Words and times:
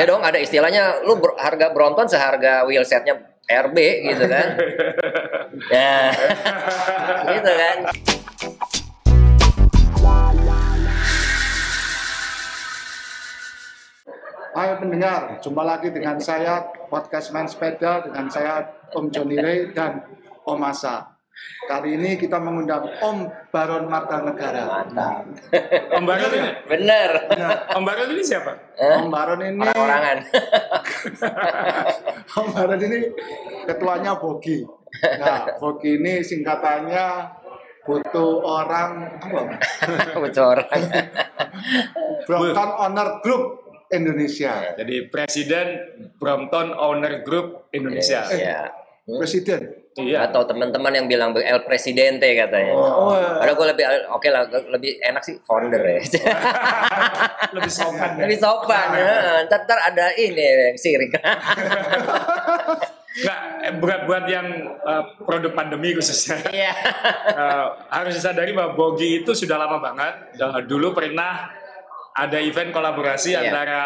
Ya 0.00 0.08
dong 0.08 0.24
ada 0.24 0.40
istilahnya 0.40 1.04
lu 1.04 1.20
ber- 1.20 1.36
harga 1.36 1.76
Brompton 1.76 2.08
seharga 2.08 2.64
wheelsetnya 2.64 3.20
RB 3.44 3.76
gitu 4.08 4.24
kan. 4.32 4.56
ya. 5.76 6.08
gitu 7.36 7.52
kan. 7.52 7.76
Hai 14.56 14.72
pendengar, 14.80 15.36
jumpa 15.44 15.68
lagi 15.68 15.92
dengan 15.92 16.16
saya 16.16 16.64
podcast 16.88 17.28
main 17.36 17.44
sepeda 17.44 18.00
dengan 18.00 18.32
saya 18.32 18.72
Om 18.96 19.12
Joni 19.12 19.36
Ray 19.36 19.76
dan 19.76 20.00
Om 20.48 20.64
Asa. 20.64 21.19
Kali 21.68 21.94
ini 21.94 22.18
kita 22.18 22.40
mengundang 22.42 22.82
Om 22.98 23.30
Baron 23.52 23.86
Marta 23.86 24.24
Negara. 24.24 24.66
Mantap. 24.66 25.28
Om 25.94 26.04
Baron 26.08 26.32
ini, 26.34 26.50
Bener. 26.66 27.10
Om 27.76 27.82
Baron 27.86 28.08
ini 28.10 28.22
siapa? 28.26 28.52
Eh? 28.74 28.96
Om 28.98 29.08
Baron 29.12 29.40
ini, 29.44 29.60
Orang-orangan. 29.60 30.18
Om 32.40 32.48
Baron 32.50 32.80
ini 32.80 32.98
ketuanya 33.70 34.18
Bogi. 34.18 34.66
Nah, 35.20 35.46
Bogi 35.62 36.00
ini 36.00 36.24
singkatannya 36.26 37.06
butuh 37.86 38.42
orang 38.42 39.20
apa? 39.22 39.40
Betul 40.26 40.44
orang. 40.58 40.68
Brompton 42.26 42.70
Owner 42.82 43.08
Group 43.22 43.42
Indonesia. 43.90 44.74
Jadi 44.74 45.06
Presiden 45.10 45.66
Brompton 46.18 46.74
Owner 46.74 47.22
Group 47.26 47.70
Indonesia. 47.74 48.26
Iya. 48.30 48.70
Presiden. 49.06 49.79
Iya. 49.98 50.30
Atau 50.30 50.46
teman-teman 50.46 50.94
yang 50.94 51.06
bilang 51.10 51.34
El 51.34 51.66
Presidente 51.66 52.30
katanya. 52.30 52.78
Oh, 52.78 53.10
Padahal 53.10 53.56
gue 53.58 53.66
lebih 53.74 53.84
oke 54.14 54.28
lah 54.30 54.46
lebih 54.46 55.02
enak 55.02 55.22
sih 55.26 55.34
founder 55.42 55.82
ya. 55.82 55.98
Lebih 57.50 57.72
sopan. 57.82 58.10
lebih 58.22 58.38
sopan 58.38 58.88
ya. 58.94 59.10
Ntar, 59.50 59.66
ntar 59.66 59.78
ada 59.90 60.14
ini 60.14 60.78
sirik. 60.78 61.10
Nggak, 63.10 63.38
eh, 63.66 63.72
buat 63.82 64.00
buat 64.06 64.24
yang 64.30 64.46
eh, 64.70 65.02
produk 65.26 65.50
pandemi 65.58 65.90
khususnya. 65.98 66.38
Iya. 66.54 66.72
Eh, 67.34 67.66
harus 67.90 68.14
disadari 68.14 68.54
bahwa 68.54 68.78
Bogi 68.78 69.26
itu 69.26 69.34
sudah 69.34 69.58
lama 69.58 69.82
banget. 69.82 70.38
Dulu 70.70 70.94
pernah 70.94 71.50
ada 72.20 72.38
event 72.38 72.70
kolaborasi 72.70 73.32
Iya. 73.32 73.40
antara 73.42 73.82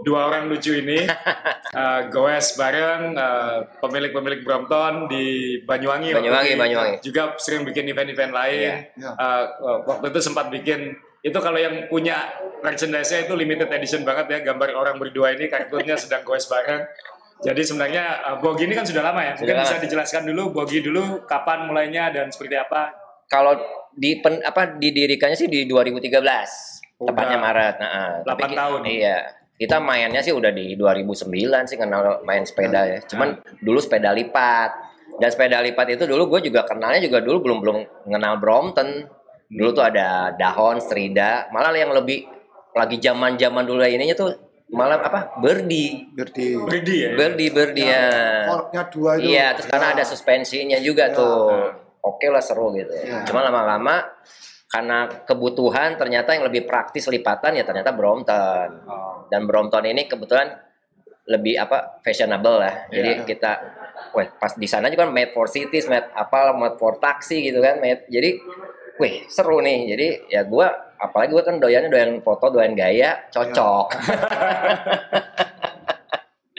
dua 0.00 0.28
orang 0.28 0.48
lucu 0.48 0.72
ini, 0.74 1.04
Eh, 1.70 2.00
goes 2.10 2.58
bareng 2.58 3.14
eh, 3.14 3.58
pemilik-pemilik 3.78 4.42
Brompton 4.42 5.06
di 5.06 5.24
Banyuwangi. 5.62 6.10
waktu 6.10 6.18
Banyuwangi. 6.18 6.52
Banyuwangi. 6.58 6.96
Juga 6.98 7.38
sering 7.38 7.62
bikin 7.62 7.86
event-event 7.86 8.34
lain. 8.34 8.90
Iya. 8.90 9.10
Eh, 9.14 9.44
waktu 9.86 10.10
itu 10.10 10.18
sempat 10.20 10.50
bikin 10.50 10.92
itu 11.20 11.38
kalau 11.38 11.56
yang 11.56 11.86
punya 11.86 12.32
merchandise-nya 12.58 13.28
itu 13.28 13.36
limited 13.36 13.70
edition 13.70 14.02
banget 14.02 14.26
ya 14.26 14.38
gambar 14.42 14.74
orang 14.74 14.96
berdua 14.98 15.30
ini 15.30 15.46
kartunnya 15.46 15.94
sedang 16.02 16.26
goes 16.26 16.50
bareng. 16.50 16.82
Jadi 17.40 17.62
sebenarnya 17.62 18.04
uh, 18.20 18.36
Bogi 18.36 18.66
ini 18.66 18.74
kan 18.74 18.84
sudah 18.84 19.00
lama 19.00 19.22
ya. 19.22 19.32
Mungkin 19.32 19.48
Sudah 19.48 19.62
bisa 19.62 19.76
lama. 19.78 19.84
dijelaskan 19.86 20.22
dulu 20.26 20.42
Bogi 20.50 20.78
dulu 20.82 21.02
kapan 21.24 21.64
mulainya 21.64 22.10
dan 22.10 22.28
seperti 22.28 22.52
apa? 22.52 22.92
Kalau 23.30 23.56
di 23.94 24.18
pen, 24.18 24.42
apa 24.42 24.74
didirikannya 24.74 25.38
sih 25.38 25.46
di 25.46 25.64
2013, 25.64 26.79
tepatnya 27.00 27.36
Udah. 27.36 27.46
Maret. 27.46 27.74
Nah, 27.76 28.10
tapi 28.22 28.40
8 28.44 28.50
ki- 28.50 28.56
tahun. 28.56 28.80
Iya. 28.84 29.18
Kita 29.56 29.76
mainnya 29.76 30.20
sih 30.20 30.32
udah 30.32 30.48
di 30.48 30.72
2009 30.72 31.28
sih 31.64 31.76
kenal 31.76 32.24
main 32.24 32.44
sepeda 32.44 32.80
ya. 32.86 32.98
Cuman 33.04 33.28
dulu 33.60 33.76
sepeda 33.76 34.08
lipat. 34.10 34.70
Dan 35.16 35.28
sepeda 35.28 35.60
lipat 35.60 35.86
itu 35.90 36.04
dulu 36.04 36.32
gue 36.32 36.48
juga 36.48 36.64
kenalnya 36.64 36.96
juga 36.98 37.20
dulu 37.20 37.44
belum 37.44 37.58
belum 37.60 37.76
mengenal 38.08 38.40
Brompton. 38.40 38.88
Dulu 39.46 39.68
tuh 39.70 39.82
ada 39.82 40.32
Dahon, 40.32 40.78
Strida, 40.78 41.50
malah 41.50 41.74
yang 41.74 41.90
lebih 41.90 42.24
lagi 42.72 42.96
zaman-zaman 42.96 43.66
dulu 43.66 43.82
ininya 43.82 44.14
tuh 44.14 44.30
malah 44.70 44.96
apa? 44.96 45.34
Berdi. 45.36 46.08
Berdi. 46.14 46.54
Brady 46.56 46.96
ya. 46.96 47.10
Berdi, 47.18 47.46
Berdi 47.50 47.82
ya. 47.82 48.06
Forknya 48.46 48.82
dua 48.86 49.10
itu. 49.18 49.26
Iya, 49.28 49.46
terus 49.52 49.66
karena 49.66 49.88
Ya. 49.90 49.94
ada 49.98 50.04
suspensinya 50.06 50.78
juga 50.78 51.10
Ya. 51.10 51.16
tuh. 51.18 51.50
Oke 52.00 52.30
lah 52.30 52.40
seru 52.40 52.72
gitu. 52.72 52.94
Ya. 52.96 53.26
Cuma 53.26 53.42
lama-lama 53.42 54.06
karena 54.70 55.10
kebutuhan 55.26 55.98
ternyata 55.98 56.30
yang 56.30 56.46
lebih 56.46 56.62
praktis 56.62 57.10
lipatan 57.10 57.58
ya 57.58 57.66
ternyata 57.66 57.90
Brompton. 57.90 58.68
Dan 59.26 59.42
Brompton 59.50 59.82
ini 59.82 60.06
kebetulan 60.06 60.46
lebih 61.26 61.58
apa 61.58 61.98
fashionable 62.06 62.62
lah. 62.62 62.86
Jadi 62.86 63.10
Ya. 63.18 63.26
kita 63.26 63.52
weh 64.14 64.30
pas 64.38 64.54
di 64.54 64.70
sana 64.70 64.86
juga 64.86 65.10
made 65.10 65.34
for 65.34 65.50
cities, 65.50 65.90
made 65.90 66.06
apa 66.14 66.54
made 66.54 66.78
for 66.78 67.02
taxi 67.02 67.50
gitu 67.50 67.58
kan. 67.58 67.82
Made, 67.82 68.06
jadi 68.06 68.38
weh 69.02 69.26
seru 69.26 69.58
nih. 69.58 69.90
Jadi 69.90 70.06
ya 70.30 70.46
gua 70.46 70.70
apalagi 71.02 71.34
gua 71.34 71.42
kan 71.42 71.58
doyannya 71.58 71.90
doyan 71.90 72.12
foto, 72.22 72.54
doyan 72.54 72.78
gaya, 72.78 73.26
cocok. 73.34 73.86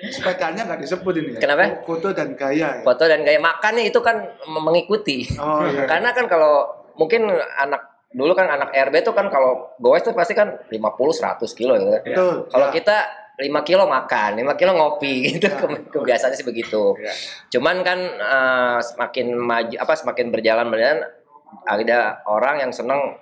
Sepedanya 0.01 0.65
nggak 0.65 0.81
disebut 0.81 1.13
ini 1.15 1.29
ya? 1.37 1.39
Kenapa? 1.45 1.85
Foto 1.85 2.09
dan 2.11 2.33
gaya 2.33 2.57
ya? 2.57 2.81
foto 2.81 3.03
dan 3.05 3.21
gaya 3.21 3.37
makannya 3.37 3.87
itu 3.87 4.01
kan 4.01 4.17
mengikuti. 4.49 5.29
Oh 5.37 5.61
iya. 5.63 5.85
Karena 5.91 6.09
kan 6.11 6.25
kalau 6.25 6.65
mungkin 6.97 7.29
anak 7.31 7.90
dulu 8.11 8.31
kan 8.35 8.47
anak 8.51 8.75
RB 8.75 9.07
tuh 9.07 9.15
kan 9.15 9.31
kalau 9.31 9.71
goes 9.79 10.03
tuh 10.03 10.11
pasti 10.11 10.35
kan 10.35 10.59
50 10.67 10.77
100 10.77 11.57
kilo 11.57 11.73
gitu 11.79 11.89
kan. 11.95 12.01
Betul. 12.03 12.35
Kalau 12.51 12.67
ya. 12.67 12.73
kita 12.75 12.97
5 13.39 13.67
kilo 13.67 13.83
makan, 13.87 14.29
5 14.37 14.59
kilo 14.59 14.71
ngopi 14.75 15.13
gitu 15.35 15.47
ke- 15.47 15.87
kebiasaannya 15.95 16.37
sih 16.37 16.47
begitu. 16.47 16.95
Ya. 16.99 17.13
Cuman 17.57 17.81
kan 17.81 17.99
eh, 18.03 18.77
semakin 18.83 19.27
maju 19.39 19.75
apa 19.79 19.93
semakin 19.95 20.27
berjalan 20.29 20.67
berjalan 20.67 20.99
ada 21.67 22.23
orang 22.27 22.63
yang 22.67 22.71
seneng 22.75 23.15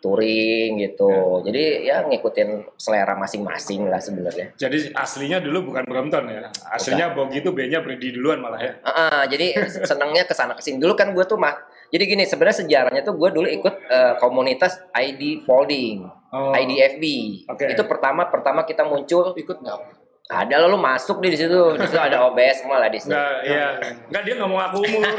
touring 0.00 0.78
gitu. 0.78 1.42
Jadi 1.42 1.88
ya 1.88 2.06
ngikutin 2.06 2.78
selera 2.78 3.18
masing-masing 3.18 3.90
lah 3.90 3.98
sebenarnya. 3.98 4.54
Jadi 4.54 4.94
aslinya 4.94 5.42
dulu 5.42 5.74
bukan 5.74 5.82
Brompton 5.82 6.30
ya. 6.30 6.46
Aslinya 6.70 7.10
Bogi 7.16 7.42
itu 7.42 7.50
B-nya 7.50 7.82
Brady 7.82 8.14
duluan 8.14 8.38
malah 8.38 8.60
ya. 8.62 8.72
Heeh, 8.78 9.22
jadi 9.34 9.46
senangnya 9.82 10.22
ke 10.22 10.34
sana 10.36 10.54
ke 10.54 10.62
sini 10.62 10.78
dulu 10.78 10.94
kan 10.94 11.10
gue 11.10 11.24
tuh 11.26 11.40
mah 11.40 11.58
jadi 11.90 12.04
gini 12.04 12.22
sebenarnya 12.26 12.66
sejarahnya 12.66 13.02
tuh 13.06 13.14
gue 13.14 13.30
dulu 13.30 13.48
ikut 13.50 13.74
eh, 13.86 14.14
komunitas 14.18 14.78
ID 14.94 15.46
folding 15.46 16.26
Oh. 16.36 16.52
IDFB 16.52 17.04
Oke. 17.48 17.64
itu 17.70 17.82
pertama 17.86 18.26
pertama 18.28 18.66
kita 18.66 18.82
muncul 18.84 19.32
ikut 19.38 19.56
nggak? 19.62 19.80
Ada 20.28 20.58
lalu 20.58 20.74
masuk 20.76 21.18
nih 21.18 21.30
di 21.30 21.38
situ 21.38 21.54
di 21.72 21.86
situ 21.86 21.94
ada 21.96 22.26
OBS 22.26 22.56
semua 22.60 22.82
lah 22.82 22.90
di 22.90 22.98
situ 22.98 23.14
Enggak, 23.14 23.36
iya. 23.42 23.66
Enggak 24.04 24.22
dia 24.22 24.34
nggak 24.34 24.48
mau 24.48 24.58
ngaku 24.58 24.76
umur. 24.82 25.16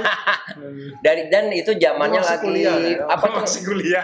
dari 1.06 1.22
dan 1.28 1.48
itu 1.50 1.72
zamannya 1.74 2.20
lagi 2.20 2.44
kuliah, 2.44 2.76
ya? 2.76 3.08
apa 3.08 3.26
tuh 3.26 3.40
Masih 3.40 3.62
kuliah. 3.64 4.04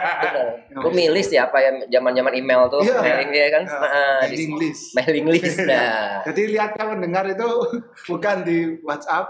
Lu 0.71 0.89
milis 0.89 1.27
ya 1.27 1.43
apa 1.45 1.59
ya 1.59 1.71
zaman-zaman 1.89 2.31
email 2.33 2.61
tuh 2.67 2.79
Iya. 2.81 2.97
mailing 2.97 3.29
dia 3.29 3.47
kan 3.49 3.63
Ya, 3.63 3.75
Heeh, 3.75 4.15
di- 4.23 4.27
mailing 4.31 4.53
list. 4.57 4.83
mailing 4.93 5.27
list 5.29 5.57
nah 5.61 6.23
Jadi 6.23 6.41
lihatnya 6.49 6.83
mendengar 6.87 7.23
itu 7.25 7.47
bukan 8.09 8.37
di 8.41 8.57
WhatsApp. 8.79 9.27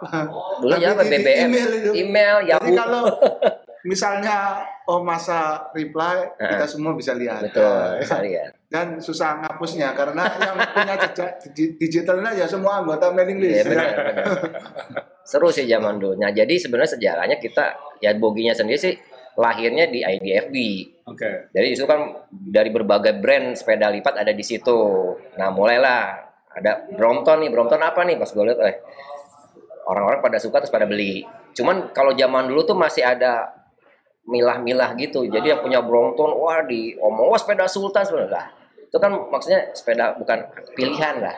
dulu 0.59 0.69
tapi 0.69 0.77
ya 0.79 0.89
apa 0.91 1.01
di- 1.01 1.09
di 1.09 1.17
BBM 1.17 1.41
email 1.47 1.69
itu. 1.73 1.91
email 1.95 2.35
Jadi 2.39 2.49
Yahoo 2.51 2.77
kalau 2.77 3.03
misalnya 3.83 4.37
oh 4.85 5.01
masa 5.01 5.39
reply 5.71 6.29
kita 6.37 6.65
semua 6.65 6.93
bisa 6.93 7.11
lihat. 7.13 7.41
betul 7.43 7.65
Ya. 7.65 7.97
bisa 7.97 8.15
lihat 8.19 8.51
Dan 8.73 8.97
susah 8.97 9.37
ngapusnya 9.37 9.93
karena 9.93 10.25
yang 10.41 10.57
punya 10.57 10.97
jejak 10.97 11.37
di- 11.53 11.77
digitalnya 11.77 12.33
ya 12.33 12.49
semua 12.49 12.81
anggota 12.81 13.13
mailing 13.13 13.37
Iya 13.37 13.61
list. 13.61 13.69
benar, 13.69 13.85
ya. 13.85 13.97
benar. 14.01 14.25
Seru 15.21 15.53
sih 15.53 15.69
zaman 15.69 16.01
dulu. 16.01 16.17
Nah 16.17 16.33
jadi 16.33 16.57
sebenarnya 16.57 16.97
sejarahnya 16.97 17.37
kita 17.37 17.77
ya 18.01 18.17
boginya 18.17 18.57
sendiri 18.57 18.81
sih 18.81 18.97
lahirnya 19.37 19.93
di 19.93 20.01
IDFB. 20.01 20.55
Oke. 21.05 21.53
Jadi 21.53 21.67
itu 21.69 21.85
kan 21.85 22.25
dari 22.33 22.73
berbagai 22.73 23.21
brand 23.21 23.53
sepeda 23.53 23.93
lipat 23.93 24.25
ada 24.25 24.33
di 24.33 24.41
situ. 24.41 24.73
Nah 25.37 25.53
mulailah 25.53 26.33
ada 26.57 26.89
Brompton 26.97 27.45
nih. 27.45 27.53
Brompton 27.53 27.77
apa 27.77 28.01
nih? 28.09 28.17
Pas 28.17 28.29
gue 28.33 28.41
lihat, 28.41 28.57
eh 28.57 28.81
orang-orang 29.85 30.17
pada 30.25 30.41
suka 30.41 30.65
terus 30.65 30.73
pada 30.73 30.89
beli. 30.89 31.21
Cuman 31.53 31.93
kalau 31.93 32.17
zaman 32.17 32.49
dulu 32.49 32.65
tuh 32.65 32.77
masih 32.77 33.05
ada 33.05 33.53
milah-milah 34.25 34.97
gitu. 34.97 35.29
Jadi 35.29 35.53
yang 35.53 35.61
punya 35.61 35.85
Brompton, 35.85 36.33
wah 36.41 36.65
di 36.65 36.97
omong 36.97 37.29
wah 37.29 37.37
sepeda 37.37 37.69
Sultan 37.69 38.01
sebenarnya. 38.01 38.62
Itu 38.93 39.01
kan 39.01 39.09
maksudnya 39.09 39.73
sepeda 39.73 40.13
bukan 40.21 40.37
pilihan 40.77 41.17
lah. 41.17 41.33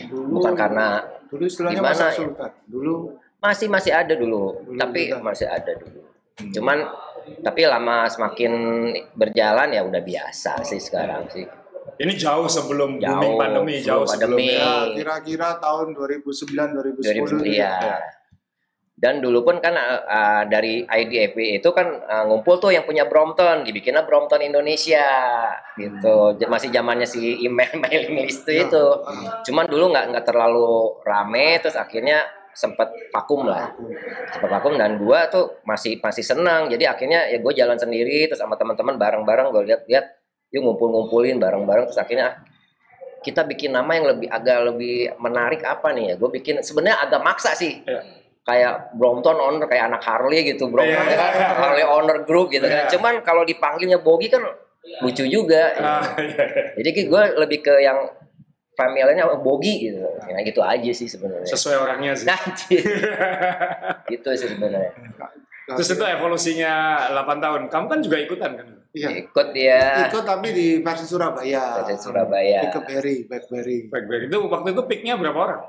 Dulu 0.00 0.40
Bukan 0.40 0.56
karena 0.56 1.04
dulu 1.28 1.44
istilahnya 1.44 1.76
Gimana 1.84 1.92
masa 1.92 2.06
ya? 2.16 2.48
Dulu 2.64 2.94
masih 3.36 3.68
masih 3.68 3.92
ada 3.92 4.14
dulu, 4.16 4.64
Dulu 4.64 4.80
tapi 4.80 5.12
juga. 5.12 5.20
masih 5.20 5.44
ada 5.44 5.72
dulu. 5.76 6.00
Cuman 6.56 6.78
tapi 7.44 7.68
lama 7.68 8.08
semakin 8.08 8.52
berjalan 9.12 9.68
ya 9.76 9.84
udah 9.84 10.00
biasa 10.00 10.64
sih 10.64 10.80
sekarang 10.80 11.28
sih. 11.28 11.44
Ini 11.98 12.14
jauh 12.16 12.48
sebelum 12.48 12.96
Jauh, 12.96 13.12
booming 13.20 13.34
pandemi, 13.36 13.74
jauh 13.84 14.08
sebelum 14.08 14.38
pandemi. 14.40 14.56
ya 14.56 14.88
kira-kira 14.96 15.60
tahun 15.60 15.92
2009 15.92 17.04
2010 17.04 17.44
2010 17.44 17.60
ya. 17.60 17.76
Dan 18.98 19.22
dulu 19.22 19.46
pun 19.46 19.62
kan 19.62 19.78
uh, 19.78 20.42
dari 20.50 20.82
IDFB 20.82 21.62
itu 21.62 21.70
kan 21.70 21.86
uh, 21.86 22.26
ngumpul 22.26 22.58
tuh 22.58 22.74
yang 22.74 22.82
punya 22.82 23.06
Brompton, 23.06 23.62
dibikinlah 23.62 24.02
Brompton 24.02 24.42
Indonesia 24.42 25.06
gitu. 25.78 26.34
J- 26.34 26.50
Masih 26.50 26.74
zamannya 26.74 27.06
si 27.06 27.38
email 27.38 27.70
mailing 27.82 28.26
list 28.26 28.42
Ya. 28.50 28.66
itu. 28.66 28.84
Cuman 29.46 29.70
dulu 29.70 29.94
nggak 29.94 30.04
nggak 30.10 30.24
terlalu 30.26 30.98
rame, 31.06 31.62
terus 31.62 31.78
akhirnya 31.78 32.26
sempat 32.50 32.90
vakum 33.14 33.46
lah. 33.46 33.70
Sempat 34.34 34.50
vakum 34.50 34.74
dan 34.74 34.98
gua 34.98 35.30
tuh 35.30 35.62
masih 35.62 36.02
masih 36.02 36.26
senang. 36.26 36.66
Jadi 36.66 36.82
akhirnya 36.82 37.30
ya 37.30 37.38
gue 37.38 37.52
jalan 37.54 37.78
sendiri 37.78 38.26
terus 38.26 38.42
sama 38.42 38.58
teman-teman 38.58 38.98
bareng-bareng 38.98 39.54
gue 39.54 39.62
lihat-lihat 39.62 40.06
yuk 40.50 40.66
ngumpul-ngumpulin 40.66 41.38
bareng-bareng 41.38 41.86
terus 41.86 42.02
akhirnya 42.02 42.34
ah, 42.34 42.36
kita 43.22 43.46
bikin 43.46 43.70
nama 43.70 43.94
yang 43.94 44.10
lebih 44.10 44.26
agak 44.26 44.74
lebih 44.74 45.14
menarik 45.22 45.62
apa 45.62 45.94
nih 45.94 46.10
ya? 46.10 46.14
Gue 46.18 46.34
bikin 46.34 46.66
sebenarnya 46.66 46.98
agak 47.06 47.22
maksa 47.22 47.54
sih. 47.54 47.78
Kayak 48.48 48.96
Brompton 48.96 49.36
owner 49.36 49.68
kayak 49.68 49.92
anak 49.92 50.00
Harley 50.00 50.40
gitu, 50.40 50.72
Brompton 50.72 51.04
Iya, 51.04 51.04
kan 51.04 51.32
iya, 51.36 51.36
iya. 51.36 51.48
Harley 51.52 51.84
owner 51.84 52.24
group 52.24 52.48
gitu 52.48 52.64
kan. 52.64 52.88
Iya. 52.88 52.90
Cuman 52.96 53.20
kalau 53.20 53.44
dipanggilnya 53.44 54.00
Bogi 54.00 54.32
kan 54.32 54.40
lucu 55.04 55.28
juga. 55.28 55.76
Ah, 55.76 56.00
iya. 56.16 56.72
Jadi 56.80 57.12
gue 57.12 57.22
lebih 57.36 57.60
ke 57.60 57.76
yang 57.84 58.08
familiarnya 58.72 59.28
Bogi 59.44 59.92
gitu. 59.92 60.00
Ya 60.00 60.40
gitu 60.40 60.64
aja 60.64 60.90
sih 60.96 61.04
sebenarnya. 61.04 61.44
Sesuai 61.44 61.76
orangnya 61.76 62.16
sih. 62.16 62.24
Nah, 62.24 62.40
gitu 64.08 64.28
sih 64.40 64.48
sebenarnya. 64.48 64.96
Terus 65.68 65.88
itu 65.92 66.04
evolusinya 66.08 67.04
8 67.12 67.44
tahun. 67.44 67.60
Kamu 67.68 67.86
kan 67.92 68.00
juga 68.00 68.16
ikutan 68.16 68.56
kan? 68.56 68.68
Iya. 68.96 69.28
Ikut 69.28 69.52
dia 69.52 70.08
Ikut 70.08 70.24
tapi 70.24 70.48
di 70.56 70.66
versi 70.80 71.04
Surabaya. 71.04 71.84
dari 71.84 72.00
Surabaya. 72.00 72.60
Di 72.64 72.68
Blackberry, 72.72 73.16
Blackberry. 73.28 73.78
Baik-baik. 73.92 74.32
Itu 74.32 74.38
waktu 74.48 74.68
itu 74.72 74.82
peaknya 74.88 75.20
berapa 75.20 75.36
orang? 75.36 75.60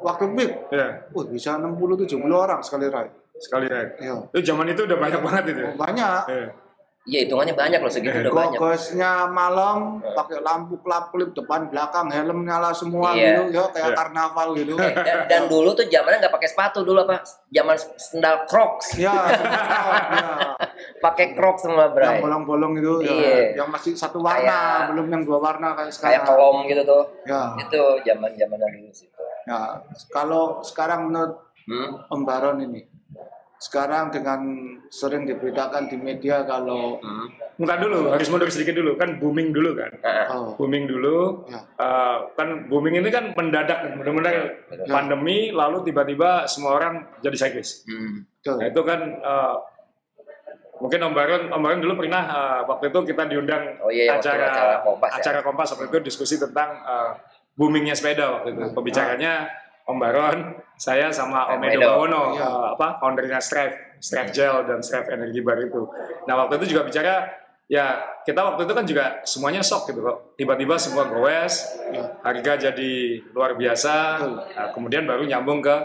Waktu 0.00 0.24
big, 0.32 0.50
Ya, 0.70 1.04
uh, 1.06 1.24
bisa 1.26 1.58
60-70 1.58 2.06
orang 2.30 2.60
sekali 2.60 2.86
ride. 2.86 3.12
sekali 3.36 3.66
ride. 3.66 3.92
Iya. 3.98 4.16
Itu 4.28 4.40
zaman 4.46 4.68
itu 4.68 4.84
udah 4.84 4.98
banyak 4.98 5.20
banget 5.20 5.44
itu. 5.50 5.62
Oh, 5.62 5.74
banyak. 5.74 6.22
Iya. 6.26 6.48
Iya 7.00 7.18
hitungannya 7.24 7.56
banyak 7.56 7.80
loh 7.80 7.88
segitu 7.88 8.12
udah 8.14 8.28
banyak. 8.30 8.60
Gogosnya 8.60 9.24
malam, 9.26 9.76
pakai 10.04 10.36
lampu 10.38 10.76
klap-klip 10.78 11.32
depan 11.32 11.66
belakang, 11.66 12.06
helm 12.08 12.44
nyala 12.44 12.70
semua 12.70 13.16
Iya. 13.16 13.40
gitu, 13.40 13.56
ya 13.56 13.64
kayak 13.72 13.88
Iya. 13.88 13.96
karnaval 13.96 14.48
gitu. 14.52 14.72
Eh, 14.76 14.92
dan, 14.94 15.18
dan 15.24 15.42
dulu 15.48 15.72
tuh 15.72 15.88
zamannya 15.88 16.20
nggak 16.20 16.28
pakai 16.30 16.48
sepatu 16.48 16.80
dulu 16.80 17.00
apa? 17.02 17.24
Zaman 17.48 17.76
sendal 17.96 18.44
Crocs, 18.44 19.00
ya, 19.00 19.16
ya. 19.16 19.32
pakai 21.00 21.32
Crocs 21.32 21.64
semua 21.64 21.88
yang 21.88 21.94
bray. 21.94 22.20
bolong-bolong 22.20 22.72
itu, 22.76 22.94
ya. 23.00 23.10
Iya. 23.10 23.36
yang 23.56 23.68
masih 23.68 23.92
satu 23.94 24.20
warna, 24.20 24.44
Kayak- 24.44 24.86
belum 24.92 25.06
yang 25.08 25.22
dua 25.24 25.38
warna 25.40 25.68
kayak 25.72 25.88
Kayak 25.90 25.94
sekarang. 25.96 26.24
kolom 26.28 26.56
gitu 26.64 26.82
tuh. 26.84 27.02
Ya, 27.24 27.40
Itu 27.58 27.80
zaman 28.02 28.30
zamannya 28.32 28.68
dulu 28.70 28.90
sih. 28.92 29.08
Ya. 29.44 29.80
Kalau 30.08 30.60
sekarang 30.60 31.08
menurut 31.08 31.36
Hmm? 31.62 32.02
Om 32.08 32.22
Baron 32.24 32.58
ini, 32.60 32.82
sekarang 33.54 34.10
dengan 34.10 34.40
sering 34.88 35.22
diberitakan 35.22 35.86
di 35.86 35.94
media 35.94 36.42
kalau 36.42 36.98
Hmm. 36.98 37.28
Entar 37.60 37.76
dulu, 37.78 38.08
harus 38.08 38.26
mundur 38.26 38.48
sedikit 38.48 38.72
dulu. 38.74 38.96
Kan 38.96 39.20
booming 39.20 39.52
dulu 39.52 39.76
kan. 39.76 39.92
Nah, 40.00 40.24
oh, 40.32 40.56
Booming 40.56 40.88
dulu. 40.88 41.44
ya, 41.46 41.60
Eh, 41.76 42.16
kan 42.32 42.48
booming 42.66 42.96
ini 42.96 43.06
kan 43.06 43.30
mendadak 43.30 43.84
kan. 43.84 43.92
Benar-benar 43.94 44.64
Betul. 44.66 44.88
pandemi 44.88 45.52
lalu 45.52 45.84
tiba-tiba 45.84 46.48
semua 46.48 46.74
orang 46.74 47.04
jadi 47.20 47.36
cyclist. 47.38 47.84
hmm. 47.84 48.24
betul. 48.34 48.56
Nah 48.56 48.66
itu 48.66 48.80
kan 48.80 49.00
eh, 49.14 49.54
mungkin 50.80 51.00
Om 51.02 51.12
Baron, 51.12 51.42
Om 51.52 51.60
Baron 51.60 51.80
dulu 51.80 51.92
pernah 52.00 52.22
eh, 52.24 52.60
waktu 52.64 52.84
itu 52.88 52.98
kita 53.04 53.22
diundang 53.28 53.62
Oh 53.78 53.92
iya, 53.92 54.16
waktu 54.16 54.26
acara 54.26 54.44
acara 54.48 54.74
Kompas 54.80 55.10
ya. 55.12 55.16
acara 55.20 55.38
Kompas 55.44 55.68
waktu 55.70 55.86
itu 55.86 55.98
diskusi 56.02 56.34
tentang 56.34 56.80
eh, 56.80 57.12
boomingnya 57.60 57.92
sepeda 57.92 58.40
waktu 58.40 58.56
itu. 58.56 58.72
Pembicaranya 58.72 59.44
Om 59.84 60.00
Baron, 60.00 60.38
saya 60.80 61.12
sama 61.12 61.44
Om 61.52 61.60
Om 61.60 61.68
Edo. 61.68 61.80
Bawono, 61.84 62.22
Iya. 62.32 62.46
eh, 62.46 62.66
apa 62.72 62.88
foundernya 62.96 63.36
Strive, 63.36 64.00
Strive 64.00 64.32
Gel 64.32 64.64
dan 64.64 64.80
Strive 64.80 65.12
Energy 65.12 65.44
Bar 65.44 65.60
itu. 65.60 65.84
Nah 66.24 66.40
waktu 66.40 66.56
itu 66.56 66.72
juga 66.72 66.88
bicara 66.88 67.28
ya 67.66 68.00
kita 68.24 68.40
waktu 68.40 68.64
itu 68.64 68.72
kan 68.72 68.82
juga 68.82 69.04
semuanya 69.22 69.60
shock 69.60 69.84
gitu 69.86 70.00
kok. 70.00 70.34
Tiba-tiba 70.34 70.74
semua 70.74 71.04
goes, 71.04 71.54
Ya. 71.92 72.16
harga 72.22 72.70
jadi 72.70 72.92
luar 73.30 73.52
biasa. 73.54 73.94
Nah, 74.56 74.68
kemudian 74.72 75.04
baru 75.04 75.22
nyambung 75.22 75.60
ke 75.60 75.76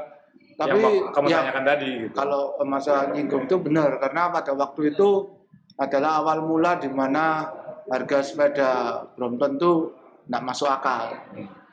Tapi 0.56 0.72
yang 0.80 1.12
kamu 1.12 1.28
ya, 1.28 1.38
tanyakan 1.44 1.66
tadi 1.68 1.90
gitu. 2.08 2.16
kalau 2.16 2.56
masa 2.64 3.12
nyinggung 3.12 3.44
itu 3.44 3.60
benar 3.60 4.00
karena 4.00 4.32
pada 4.32 4.56
waktu 4.56 4.96
itu 4.96 5.28
adalah 5.76 6.24
awal 6.24 6.48
mula 6.48 6.80
di 6.80 6.88
mana 6.88 7.52
harga 7.92 8.24
sepeda 8.24 8.72
Brompton 9.20 9.60
itu 9.60 9.92
nggak 10.26 10.42
masuk 10.42 10.72
akal. 10.72 11.12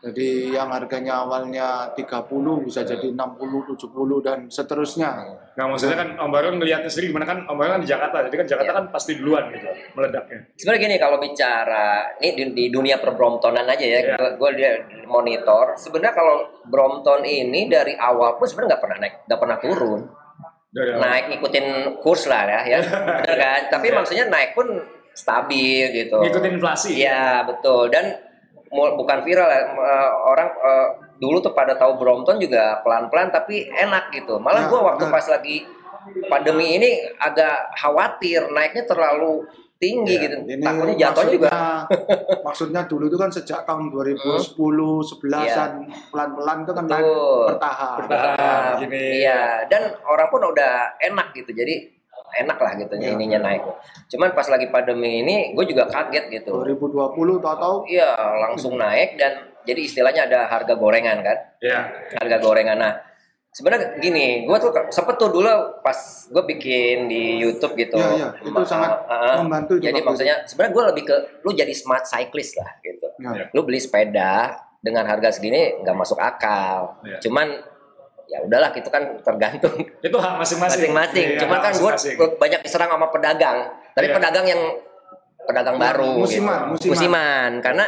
Jadi 0.03 0.51
yang 0.51 0.67
harganya 0.67 1.23
awalnya 1.23 1.95
30 1.95 2.27
bisa 2.67 2.83
jadi 2.83 3.15
60, 3.15 3.79
70 3.79 3.87
dan 4.19 4.51
seterusnya. 4.51 5.11
Nah 5.55 5.65
maksudnya 5.71 5.95
kan 5.95 6.19
Om 6.19 6.27
Baron 6.27 6.59
ngeliatnya 6.59 6.91
sendiri 6.91 7.15
gimana 7.15 7.23
kan 7.23 7.47
Om 7.47 7.55
Baron 7.55 7.79
kan 7.79 7.83
di 7.87 7.87
Jakarta, 7.87 8.27
jadi 8.27 8.35
kan 8.35 8.47
Jakarta 8.51 8.71
Iya. 8.73 8.79
kan 8.83 8.87
pasti 8.91 9.13
duluan 9.15 9.47
gitu 9.55 9.63
meledaknya. 9.95 10.39
Sebenarnya 10.59 10.83
gini 10.83 10.97
kalau 10.99 11.17
bicara 11.23 11.87
ini 12.19 12.31
di, 12.35 12.45
di 12.51 12.65
dunia 12.67 12.99
per 12.99 13.15
Bromptonan 13.15 13.63
aja 13.63 13.87
ya, 13.87 14.01
Iya. 14.03 14.35
gue 14.35 14.51
dia 14.59 14.71
monitor. 15.07 15.79
Sebenarnya 15.79 16.15
kalau 16.15 16.37
Brompton 16.67 17.23
ini 17.23 17.71
dari 17.71 17.95
awal 17.95 18.35
pun 18.35 18.51
sebenarnya 18.51 18.75
nggak 18.75 18.83
pernah 18.83 18.99
naik, 18.99 19.15
nggak 19.31 19.39
pernah 19.39 19.59
turun. 19.63 20.01
Dari 20.73 20.91
awal. 20.91 21.01
naik 21.05 21.25
ngikutin 21.31 21.67
kurs 22.03 22.27
lah 22.27 22.43
ya, 22.43 22.61
ya. 22.67 22.79
Bener 23.23 23.37
kan? 23.39 23.61
Tapi 23.71 23.87
Iya. 23.87 23.95
maksudnya 23.95 24.25
naik 24.27 24.51
pun 24.59 24.67
stabil 25.15 25.85
gitu. 25.95 26.19
Ngikutin 26.19 26.59
inflasi. 26.59 26.91
Iya 26.99 27.47
betul 27.47 27.87
dan 27.87 28.32
bukan 28.73 29.19
viral 29.21 29.49
ya 29.49 29.63
eh, 29.69 30.11
orang 30.25 30.49
eh, 30.49 30.89
dulu 31.21 31.39
tuh 31.39 31.53
pada 31.53 31.77
tahu 31.77 32.01
Brompton 32.01 32.41
juga 32.41 32.81
pelan-pelan 32.83 33.31
tapi 33.31 33.69
enak 33.69 34.11
gitu. 34.11 34.41
Malah 34.41 34.67
Ya, 34.67 34.71
gua 34.73 34.81
waktu 34.95 35.05
benar. 35.07 35.15
pas 35.15 35.27
lagi 35.29 35.57
pandemi 36.27 36.81
ini 36.81 36.91
agak 37.21 37.79
khawatir 37.79 38.51
naiknya 38.51 38.83
terlalu 38.89 39.47
tinggi 39.79 40.15
Ya, 40.15 40.23
gitu. 40.31 40.37
Ini 40.47 40.63
Takutnya 40.63 40.95
jatuhnya 40.95 41.33
juga 41.35 41.55
maksudnya, 42.43 42.81
dulu 42.87 43.11
itu 43.11 43.19
kan 43.19 43.31
sejak 43.35 43.67
tahun 43.67 43.91
2010, 43.91 44.55
11-an 44.55 45.71
pelan-pelan 46.15 46.59
itu 46.63 46.73
kan 46.75 46.85
naik 46.87 47.03
Betul. 47.03 47.43
bertahap. 47.51 47.97
Bertahap. 48.07 48.39
Nah, 48.39 48.79
gini. 48.79 49.03
Iya, 49.27 49.43
dan 49.67 49.83
orang 50.07 50.29
pun 50.31 50.43
udah 50.47 50.75
enak 51.03 51.35
gitu. 51.35 51.51
Jadi 51.51 51.75
enak 52.35 52.57
lah 52.57 52.73
gitu 52.75 52.95
Iya. 52.95 53.13
ininya 53.13 53.39
naik. 53.43 53.63
Cuman 54.09 54.33
pas 54.33 54.47
lagi 54.47 54.69
pandemi 54.69 55.21
ini 55.21 55.53
gue 55.53 55.65
juga 55.65 55.85
kaget 55.87 56.33
gitu. 56.33 56.65
2020 56.65 57.13
tahu-tahu 57.39 57.77
Iya, 57.87 58.11
langsung 58.41 58.77
naik 58.77 59.17
dan 59.17 59.53
jadi 59.63 59.81
istilahnya 59.81 60.27
ada 60.27 60.41
harga 60.49 60.75
gorengan 60.75 61.21
kan? 61.21 61.39
Iya. 61.61 61.81
Harga 62.19 62.37
gorengan. 62.39 62.79
Nah, 62.79 62.93
sebenarnya 63.49 64.01
gini, 64.01 64.43
gue 64.43 64.57
tuh 64.59 64.73
sempet 64.89 65.15
tuh 65.17 65.31
dulu 65.31 65.49
pas 65.81 65.95
gue 66.27 66.43
bikin 66.49 67.07
di 67.07 67.39
YouTube 67.39 67.77
gitu. 67.77 67.95
Iya, 67.95 68.11
iya, 68.17 68.29
itu 68.41 68.51
Ma- 68.51 68.67
sangat 68.67 68.91
uh, 69.07 69.15
uh, 69.15 69.37
membantu 69.45 69.79
Jadi 69.79 69.93
waktu 69.95 70.09
maksudnya 70.09 70.37
sebenarnya 70.45 70.73
gue 70.73 70.85
lebih 70.91 71.05
ke 71.07 71.17
lu 71.43 71.51
jadi 71.53 71.73
smart 71.73 72.05
cyclist 72.05 72.57
lah 72.57 72.71
gitu. 72.81 73.07
Ya. 73.21 73.47
Lu 73.53 73.63
beli 73.63 73.79
sepeda 73.79 74.57
dengan 74.83 75.07
harga 75.07 75.31
segini 75.31 75.79
nggak 75.79 75.95
masuk 75.95 76.19
akal. 76.19 76.99
Iya. 77.07 77.23
Cuman 77.23 77.47
ya 78.33 78.41
udahlah 78.41 78.73
itu 78.73 78.89
kan 78.89 79.21
tergantung 79.21 79.77
Itu 80.01 80.17
hak 80.17 80.41
masing-masing. 80.41 80.89
masing-masing. 80.89 81.27
Iya, 81.31 81.41
Cuman 81.45 81.59
kan 81.61 81.73
gue 81.77 81.93
banyak 82.41 82.61
diserang 82.61 82.89
sama 82.91 83.13
pedagang. 83.13 83.59
Tapi 83.93 84.09
Iya. 84.09 84.17
pedagang 84.17 84.47
yang 84.47 84.63
pedagang 85.43 85.77
Yang 85.77 85.85
baru 85.85 86.11
musiman, 86.17 86.61
gitu. 86.73 86.89
musiman. 86.89 87.51
karena 87.61 87.85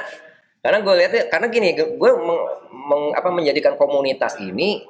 karena 0.58 0.79
gue 0.81 0.94
lihat 0.96 1.12
karena 1.29 1.46
gini 1.49 1.69
gue 1.73 2.11
meng- 2.19 2.46
meng- 2.69 3.14
apa 3.14 3.29
menjadikan 3.29 3.73
komunitas 3.75 4.37
ini 4.38 4.85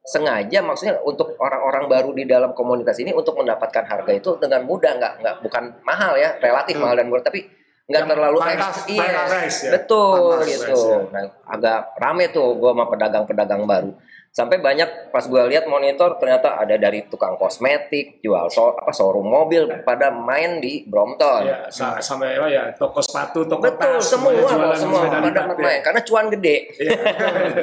sengaja 0.00 0.62
maksudnya 0.62 0.96
untuk 1.02 1.36
orang-orang 1.36 1.84
baru 1.84 2.10
di 2.12 2.24
dalam 2.24 2.54
komunitas 2.54 2.96
ini 2.96 3.12
untuk 3.12 3.36
mendapatkan 3.36 3.84
harga 3.84 4.08
itu 4.10 4.30
dengan 4.36 4.64
mudah 4.64 4.94
nggak 4.94 5.12
nggak 5.20 5.34
bukan 5.42 5.64
mahal 5.82 6.14
ya 6.14 6.32
relatif 6.38 6.76
Hmm. 6.76 6.82
mahal 6.82 6.96
dan 6.96 7.06
murah 7.08 7.20
tapi 7.22 7.44
nggak 7.84 8.04
terlalu 8.06 8.36
pantas, 8.38 8.84
iya, 8.86 9.00
pantas 9.02 9.54
ya. 9.58 9.70
betul 9.74 10.16
Pantas 10.34 10.44
gitu 10.46 10.76
ya. 10.76 10.98
nah, 11.08 11.24
agak 11.46 11.78
rame 11.96 12.24
tuh 12.28 12.48
gue 12.54 12.70
sama 12.70 12.84
pedagang-pedagang 12.86 13.64
baru 13.64 13.90
sampai 14.30 14.58
banyak 14.58 15.10
pas 15.10 15.20
gue 15.20 15.42
lihat 15.46 15.66
monitor 15.66 16.14
ternyata 16.14 16.54
ada 16.54 16.74
dari 16.74 17.02
tukang 17.04 17.34
kosmetik 17.34 18.20
jual 18.20 18.46
so, 18.46 18.70
apa 18.70 18.90
showroom 18.90 19.26
mobil 19.26 19.66
pada 19.82 20.08
main 20.08 20.58
di 20.58 20.84
Brompton 20.84 21.42
Iya, 21.42 21.66
sa- 21.68 21.98
sampai 21.98 22.36
apa 22.36 22.46
ya 22.46 22.62
toko 22.72 23.00
sepatu, 23.00 23.42
toko 23.42 23.58
betul 23.60 23.98
tas, 23.98 24.04
semua 24.06 24.30
jualan 24.30 24.72
semua 24.72 25.00
pada 25.02 25.18
lipat, 25.20 25.44
ya. 25.50 25.58
main 25.58 25.80
karena 25.80 26.00
cuan 26.02 26.26
gede 26.30 26.56
Iya. 26.76 26.98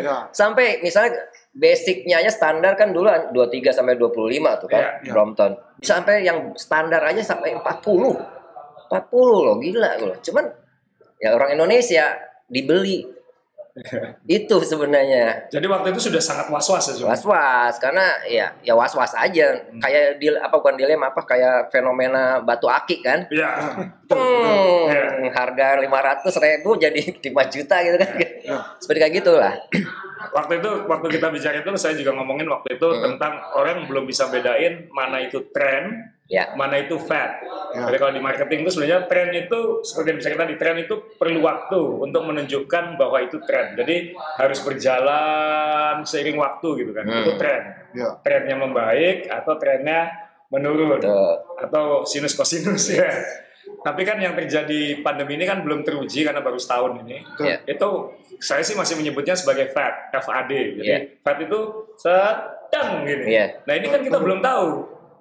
ya. 0.02 0.16
sampai 0.30 0.80
misalnya 0.80 1.16
basicnya 1.52 2.20
aja 2.20 2.28
standar 2.30 2.76
kan 2.76 2.92
dulu 2.92 3.08
23 3.32 3.72
sampai 3.72 3.96
25 3.96 4.12
tuh 4.60 4.68
kan 4.68 4.82
Iya, 4.82 4.92
iya. 5.00 5.12
Brompton 5.12 5.52
sampai 5.80 6.16
yang 6.22 6.52
standar 6.54 7.00
aja 7.02 7.22
sampai 7.22 7.56
40 7.56 8.20
40 8.92 8.92
loh 9.16 9.56
gila 9.58 9.92
loh 9.98 10.16
cuman 10.20 10.46
ya 11.18 11.32
orang 11.32 11.56
Indonesia 11.56 12.20
dibeli 12.46 13.15
itu 14.32 14.56
sebenarnya 14.64 15.52
Jadi 15.52 15.66
waktu 15.68 15.92
itu 15.92 16.08
sudah 16.08 16.22
sangat 16.24 16.48
was-was 16.48 16.96
ya, 16.96 17.06
was-was 17.06 17.76
karena 17.76 18.06
ya 18.24 18.48
ya 18.64 18.72
was-was 18.72 19.12
aja 19.14 19.52
kayak 19.78 20.16
di 20.16 20.32
apa 20.32 20.56
bukan 20.56 20.80
dilema 20.80 21.12
apa 21.12 21.22
kayak 21.22 21.68
fenomena 21.70 22.40
batu 22.40 22.66
aki 22.66 23.04
kan 23.04 23.28
Iya. 23.28 23.52
Hmm, 24.06 24.88
Iya. 24.88 25.34
harga 25.34 25.76
500 25.82 26.24
ribu 26.40 26.78
jadi 26.78 27.02
5 27.26 27.54
juta 27.54 27.76
gitu 27.82 27.98
kan 28.00 28.12
Ya. 28.46 28.58
seperti 28.80 29.00
kayak 29.02 29.16
gitulah 29.20 29.54
Waktu 30.26 30.58
itu 30.58 30.72
waktu 30.90 31.08
kita 31.12 31.28
bicara 31.30 31.60
itu 31.60 31.70
saya 31.78 31.94
juga 31.94 32.16
ngomongin 32.16 32.48
waktu 32.50 32.80
itu 32.80 32.88
Hmm. 32.88 33.04
tentang 33.14 33.34
orang 33.54 33.86
belum 33.86 34.08
bisa 34.08 34.26
bedain 34.26 34.88
mana 34.90 35.22
itu 35.22 35.38
tren, 35.54 36.15
ya 36.26 36.58
mana 36.58 36.82
itu 36.82 36.98
fad. 36.98 37.38
Ya. 37.76 37.86
Jadi 37.92 37.98
kalau 38.02 38.14
di 38.18 38.22
marketing 38.24 38.66
itu 38.66 38.72
sebenarnya 38.74 39.06
tren 39.06 39.30
itu 39.36 39.60
seperti 39.86 40.08
yang 40.10 40.20
bisa 40.24 40.30
kita 40.34 40.46
di 40.50 40.56
tren 40.58 40.78
itu 40.82 40.96
perlu 41.20 41.40
waktu 41.44 41.82
untuk 42.02 42.22
menunjukkan 42.26 42.98
bahwa 42.98 43.18
itu 43.22 43.38
tren. 43.46 43.78
Jadi 43.78 44.16
harus 44.42 44.60
berjalan 44.66 46.02
seiring 46.02 46.38
waktu 46.40 46.68
gitu 46.82 46.92
kan. 46.96 47.06
Hmm. 47.06 47.22
Itu 47.22 47.32
tren. 47.38 47.62
Ya. 47.94 48.10
Trennya 48.26 48.56
membaik 48.58 49.30
atau 49.30 49.54
trennya 49.60 50.10
menurun 50.50 50.98
Betul. 50.98 51.36
atau 51.62 51.86
sinus 52.08 52.34
kosinus 52.34 52.90
ya. 52.98 53.10
Tapi 53.82 54.02
kan 54.06 54.22
yang 54.22 54.38
terjadi 54.38 55.02
pandemi 55.02 55.38
ini 55.38 55.46
kan 55.46 55.62
belum 55.66 55.82
teruji 55.82 56.22
karena 56.26 56.42
baru 56.42 56.58
setahun 56.58 57.02
ini. 57.06 57.22
Iya. 57.42 57.66
Itu 57.66 58.14
saya 58.42 58.62
sih 58.62 58.74
masih 58.78 58.98
menyebutnya 58.98 59.34
sebagai 59.38 59.70
FAD, 59.74 60.14
FAD. 60.22 60.52
Jadi 60.82 60.86
Iya. 60.86 60.98
FAD 61.22 61.38
itu 61.50 61.60
sedang 61.98 63.06
gini. 63.06 63.26
Iya. 63.30 63.46
Nah 63.66 63.74
ini 63.78 63.88
kan 63.90 64.02
kita 64.02 64.18
belum 64.18 64.42
tahu. 64.42 64.70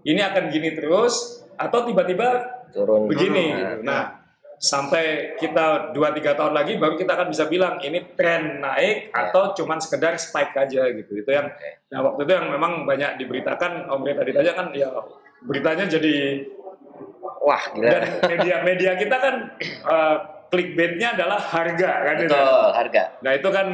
Ini 0.05 0.21
akan 0.23 0.45
gini 0.49 0.77
terus 0.77 1.43
atau 1.57 1.83
tiba-tiba 1.83 2.29
turun 2.71 3.09
begini. 3.09 3.47
Nah, 3.51 3.73
gitu. 3.75 3.83
Nah, 3.89 4.03
sampai 4.55 5.35
kita 5.37 5.93
2-3 5.93 6.39
tahun 6.39 6.55
lagi 6.55 6.79
baru 6.79 6.95
kita 6.95 7.13
akan 7.13 7.29
bisa 7.29 7.45
bilang 7.49 7.81
ini 7.81 8.15
tren 8.15 8.61
naik 8.61 9.11
Ya. 9.11 9.29
atau 9.29 9.53
cuman 9.53 9.81
sekedar 9.81 10.15
spike 10.17 10.55
aja 10.55 10.89
gitu. 10.93 11.13
Itu 11.17 11.31
yang 11.31 11.49
nah 11.89 12.01
waktu 12.03 12.25
itu 12.25 12.33
yang 12.33 12.49
memang 12.49 12.85
banyak 12.85 13.17
diberitakan 13.19 13.89
Om 13.89 14.03
Ray 14.03 14.15
tadi 14.15 14.31
tanya 14.33 14.53
kan 14.53 14.67
ya 14.73 14.89
beritanya 15.45 15.85
jadi 15.85 16.45
wah 17.45 17.61
gila 17.73 17.89
dan 17.93 18.03
media 18.25 18.57
media 18.65 18.93
kita 18.97 19.17
kan 19.17 19.35
eh, 19.61 20.17
clickbaitnya 20.49 21.19
adalah 21.19 21.37
harga 21.41 21.91
kan 22.05 22.17
itu. 22.21 22.31
betul 22.33 22.69
harga 22.73 23.03
Nah 23.21 23.33
itu 23.35 23.49
kan 23.51 23.67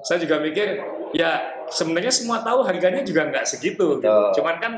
saya 0.00 0.18
juga 0.22 0.36
mikir 0.38 0.80
ya 1.12 1.30
sebenarnya 1.68 2.12
semua 2.12 2.40
tahu 2.40 2.62
harganya 2.62 3.02
juga 3.02 3.26
nggak 3.26 3.44
segitu. 3.44 3.98
Gitu. 4.00 4.16
Cuman 4.38 4.56
kan 4.60 4.72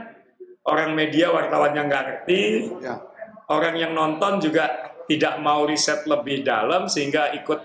orang 0.69 0.93
media 0.93 1.29
wartawannya 1.29 1.83
nggak 1.83 2.03
ngerti, 2.05 2.43
Ya. 2.79 3.01
orang 3.49 3.75
yang 3.75 3.93
nonton 3.93 4.39
juga 4.39 4.69
tidak 5.09 5.41
mau 5.41 5.65
riset 5.65 6.05
lebih 6.05 6.45
dalam 6.45 6.85
sehingga 6.85 7.33
ikut 7.33 7.61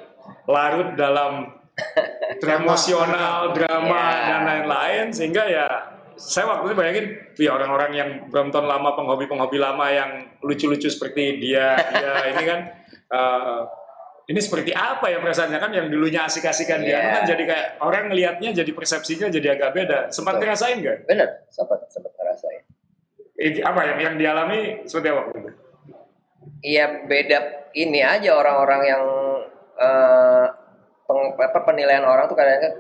larut 0.48 0.96
dalam 0.96 1.52
Drama. 2.42 2.64
emosional, 2.64 3.52
drama 3.52 4.04
Ya. 4.14 4.24
dan 4.26 4.42
lain-lain 4.46 5.06
sehingga 5.10 5.44
ya 5.44 5.68
saya 6.14 6.46
waktu 6.46 6.70
itu 6.70 6.76
bayangin 6.78 7.06
ya 7.36 7.52
orang-orang 7.52 7.92
yang 7.92 8.10
Brompton 8.30 8.64
lama, 8.64 8.94
penghobi-penghobi 8.94 9.58
lama 9.58 9.90
yang 9.90 10.10
lucu-lucu 10.40 10.86
seperti 10.86 11.42
dia, 11.42 11.74
dia 11.74 12.14
ini 12.32 12.44
kan 12.46 12.60
eh, 13.10 13.60
ini 14.24 14.40
seperti 14.40 14.72
apa 14.72 15.10
ya 15.10 15.20
perasaannya 15.20 15.60
kan 15.60 15.72
yang 15.74 15.92
dulunya 15.92 16.24
asik-asikan 16.24 16.80
dia 16.80 16.96
Ya. 16.96 17.12
kan 17.20 17.24
jadi 17.28 17.44
kayak 17.44 17.68
orang 17.82 18.08
ngelihatnya 18.08 18.56
jadi 18.56 18.72
persepsinya 18.72 19.28
jadi 19.28 19.58
agak 19.58 19.74
beda. 19.74 20.00
Sempat 20.08 20.38
Betul. 20.38 20.42
ngerasain 20.48 20.78
nggak? 20.80 20.98
bener 21.10 21.30
sempat 21.50 21.80
sempat 21.90 22.14
ngerasain 22.16 22.62
Apa 23.62 23.80
yang 23.84 23.98
yang 24.00 24.16
dialami 24.16 24.60
seperti 24.84 25.08
apa 25.10 25.20
waktu 25.22 25.38
itu? 25.38 25.52
Iya 26.64 26.86
beda 27.04 27.38
ini 27.74 28.00
aja 28.00 28.32
orang-orang 28.34 28.82
yang 28.86 29.04
eh, 29.76 30.46
peng- 31.04 31.36
apa, 31.36 31.60
penilaian 31.62 32.04
orang 32.04 32.26
tuh 32.26 32.38
kadang-kadang, 32.38 32.78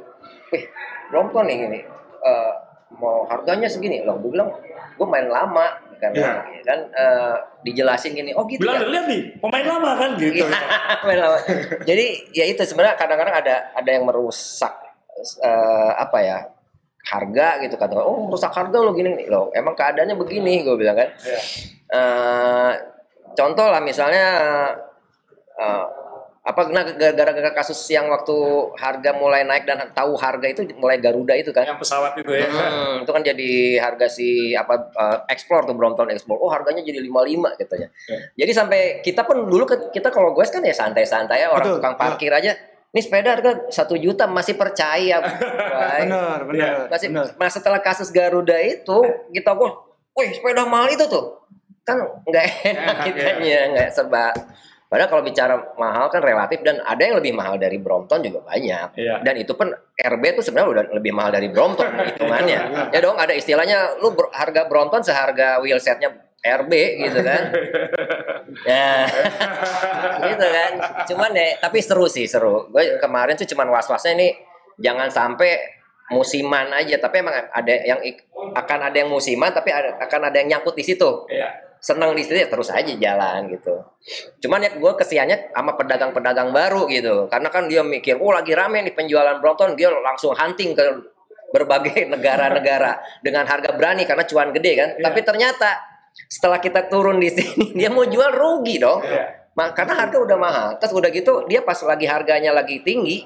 wih 0.49 0.63
Brompton 1.09 1.43
nih 1.45 1.57
gini, 1.59 1.79
eh, 2.21 2.51
mau 2.95 3.25
harganya 3.25 3.67
segini 3.67 3.99
loh, 4.01 4.15
gue 4.17 4.31
bilang 4.31 4.53
gue 4.93 5.07
main 5.09 5.25
lama 5.25 5.67
kan, 5.97 6.11
Iya. 6.11 6.31
kan 6.61 6.79
eh, 6.93 7.35
dijelasin 7.63 8.13
gini, 8.13 8.31
oh 8.31 8.45
gitu 8.45 8.61
Bilang 8.61 8.83
ya. 8.83 8.87
lihat 8.87 9.05
nih 9.07 9.21
pemain 9.39 9.65
lama 9.65 9.91
kan 9.97 10.09
gitu. 10.15 10.43
Iya, 10.43 10.47
main 11.07 11.19
lama. 11.19 11.37
Jadi 11.81 12.05
ya 12.31 12.45
itu 12.45 12.61
sebenarnya 12.61 12.95
kadang-kadang 12.95 13.35
ada 13.35 13.55
ada 13.73 13.89
yang 13.89 14.05
merusak 14.05 14.71
eh, 15.41 15.91
apa 15.97 16.17
ya 16.21 16.37
harga 17.03 17.59
gitu 17.67 17.75
kata 17.75 17.99
oh 17.99 18.31
merusak 18.31 18.55
harga 18.55 18.77
lo 18.79 18.95
gini 18.95 19.11
nih 19.11 19.27
lo 19.27 19.51
emang 19.51 19.75
keadaannya 19.75 20.15
begini 20.15 20.63
gue 20.63 20.75
bilang 20.79 20.95
kan 20.95 21.09
Iya. 21.19 21.39
Eh, 21.93 22.71
contoh 23.37 23.67
lah 23.69 23.83
misalnya 23.83 24.25
eh, 25.59 25.85
apa 26.43 26.67
nah, 26.75 26.83
gara-gara 26.99 27.55
kasus 27.55 27.79
yang 27.87 28.11
waktu 28.11 28.35
harga 28.75 29.15
mulai 29.15 29.47
naik 29.47 29.63
dan 29.63 29.79
tahu 29.95 30.19
harga 30.19 30.43
itu 30.43 30.67
mulai 30.75 30.99
Garuda 30.99 31.39
itu 31.39 31.55
kan 31.55 31.63
Yang 31.63 31.87
pesawat 31.87 32.19
itu 32.19 32.27
ya. 32.35 32.51
Hmm, 32.51 33.07
itu 33.07 33.11
kan 33.15 33.23
jadi 33.23 33.51
harga 33.79 34.11
si 34.11 34.51
apa 34.51 34.91
eh, 34.91 35.17
Explore 35.31 35.71
tuh 35.71 35.75
Brompton 35.79 36.11
Explore. 36.11 36.43
Oh, 36.43 36.51
harganya 36.51 36.83
jadi 36.83 36.99
55 36.99 37.59
katanya. 37.63 37.87
Ya. 38.11 38.17
Jadi 38.43 38.51
sampai 38.51 38.81
kita 38.99 39.23
pun 39.23 39.47
dulu 39.47 39.63
kita 39.95 40.11
kalau 40.11 40.35
gue 40.35 40.43
kan 40.43 40.59
ya 40.59 40.75
santai-santai 40.75 41.47
ya 41.47 41.47
orang 41.47 41.63
Betul, 41.63 41.77
tukang 41.79 41.95
parkir 41.95 42.31
aja. 42.35 42.51
Ini 42.93 43.01
sepeda 43.01 43.33
harga 43.33 43.51
satu 43.73 43.97
juta 43.97 44.29
masih 44.29 44.53
percaya. 44.53 45.17
Benar, 46.05 46.45
benar. 46.45 46.85
masih 46.93 47.09
benar. 47.09 47.33
nah 47.41 47.49
setelah 47.49 47.81
kasus 47.81 48.13
Garuda 48.13 48.53
itu 48.61 49.01
kita 49.33 49.57
kok, 49.57 49.97
wih 50.13 50.29
sepeda 50.29 50.61
mahal 50.69 50.93
itu 50.93 51.09
tuh 51.09 51.41
kan 51.81 51.97
nggak 51.99 52.45
enak 52.69 52.95
kitanya 53.09 53.59
nggak 53.73 53.89
serba. 53.89 54.29
Padahal 54.93 55.09
kalau 55.09 55.23
bicara 55.25 55.57
mahal 55.73 56.05
kan 56.13 56.21
relatif 56.21 56.61
dan 56.61 56.77
ada 56.85 57.01
yang 57.01 57.17
lebih 57.17 57.33
mahal 57.33 57.57
dari 57.57 57.81
Brompton 57.81 58.21
juga 58.21 58.45
banyak. 58.45 58.93
Iya. 58.93 59.25
Dan 59.25 59.41
itu 59.41 59.57
pun 59.57 59.73
RB 59.97 60.23
tuh 60.37 60.45
sebenarnya 60.45 60.69
udah 60.69 60.83
lebih 60.93 61.17
mahal 61.17 61.33
dari 61.33 61.49
Brompton 61.49 61.89
hitungannya. 62.13 62.59
Iya. 62.61 62.83
ya 62.93 62.99
dong 63.01 63.17
ada 63.17 63.33
istilahnya 63.33 63.97
lu 63.97 64.13
harga 64.29 64.69
Brompton 64.69 65.01
seharga 65.01 65.57
wheelsetnya 65.65 66.13
RB 66.43 66.73
gitu 67.07 67.19
kan. 67.23 67.41
ya. 68.69 69.07
gitu 70.27 70.45
kan. 70.45 70.71
Cuman 71.07 71.31
ya 71.31 71.55
tapi 71.63 71.79
seru 71.79 72.11
sih 72.11 72.27
seru. 72.27 72.67
Gue 72.67 72.99
kemarin 72.99 73.39
tuh 73.39 73.47
cuman 73.47 73.71
was-wasnya 73.71 74.11
ini 74.19 74.27
jangan 74.75 75.07
sampai 75.07 75.55
musiman 76.11 76.67
aja 76.75 76.99
tapi 76.99 77.23
emang 77.23 77.31
ada 77.47 77.73
yang 77.87 77.99
akan 78.53 78.79
ada 78.91 78.97
yang 78.99 79.07
musiman 79.07 79.55
tapi 79.55 79.71
ada, 79.71 79.95
akan 80.03 80.29
ada 80.29 80.35
yang 80.43 80.59
nyangkut 80.59 80.75
di 80.75 80.83
situ 80.83 81.25
Iya. 81.31 81.47
senang 81.79 82.11
di 82.11 82.21
situ 82.27 82.35
ya 82.43 82.51
terus 82.51 82.67
aja 82.71 82.91
jalan 82.91 83.47
gitu. 83.51 83.75
Cuman 84.43 84.63
ya 84.63 84.71
gue 84.75 84.91
kesiannya 84.99 85.51
sama 85.51 85.75
pedagang-pedagang 85.75 86.55
baru 86.55 86.87
gitu, 86.87 87.27
karena 87.27 87.51
kan 87.51 87.67
dia 87.67 87.83
mikir, 87.83 88.23
oh 88.23 88.31
lagi 88.31 88.55
rame 88.55 88.87
nih 88.87 88.95
penjualan 88.95 89.35
Brompton, 89.43 89.75
dia 89.75 89.91
langsung 89.91 90.31
hunting 90.31 90.71
ke 90.71 90.83
berbagai 91.51 92.07
negara-negara 92.13 93.03
dengan 93.19 93.43
harga 93.43 93.75
berani 93.75 94.07
karena 94.07 94.23
cuan 94.23 94.55
gede 94.55 94.71
kan. 94.79 94.89
Iya. 94.95 95.03
Tapi 95.11 95.19
ternyata 95.27 95.69
setelah 96.25 96.57
kita 96.57 96.87
turun 96.87 97.17
di 97.17 97.29
sini 97.29 97.71
dia 97.79 97.87
mau 97.87 98.03
jual 98.03 98.29
rugi 98.29 98.77
dong. 98.77 99.01
Ma- 99.53 99.69
karena 99.69 99.93
harga 99.95 100.17
udah 100.17 100.35
mahal. 100.35 100.67
Terus 100.77 100.91
udah 100.91 101.09
gitu 101.09 101.45
dia 101.45 101.61
pas 101.61 101.77
lagi 101.79 102.05
harganya 102.05 102.49
lagi 102.49 102.81
tinggi, 102.81 103.21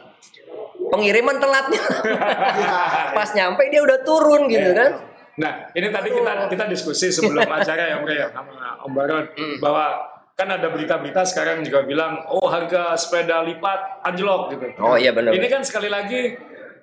pengiriman 0.88 1.38
telatnya. 1.38 1.80
pas 3.18 3.30
nyampe 3.32 3.64
dia 3.68 3.80
udah 3.80 4.00
turun 4.02 4.48
gitu 4.48 4.72
Iya. 4.72 4.76
kan. 4.76 4.92
Nah, 5.38 5.52
ini 5.72 5.88
tadi 5.88 6.10
kita 6.10 6.50
kita 6.50 6.66
diskusi 6.66 7.08
sebelum 7.08 7.46
acara 7.58 7.84
ya 7.88 7.96
Om 7.98 8.08
ya, 8.10 8.28
sama 8.30 8.52
Om 8.82 8.92
Baron 8.92 9.26
Hmm. 9.32 9.58
bahwa 9.62 9.86
kan 10.34 10.50
ada 10.50 10.70
berita-berita 10.70 11.26
sekarang 11.26 11.62
juga 11.62 11.82
bilang 11.82 12.22
oh 12.28 12.46
harga 12.46 12.94
sepeda 12.94 13.42
lipat 13.42 14.04
anjlok 14.04 14.54
gitu. 14.54 14.66
Oh 14.78 14.94
iya 14.94 15.10
benar. 15.10 15.34
Ini 15.34 15.48
kan 15.48 15.62
sekali 15.62 15.88
lagi 15.88 16.36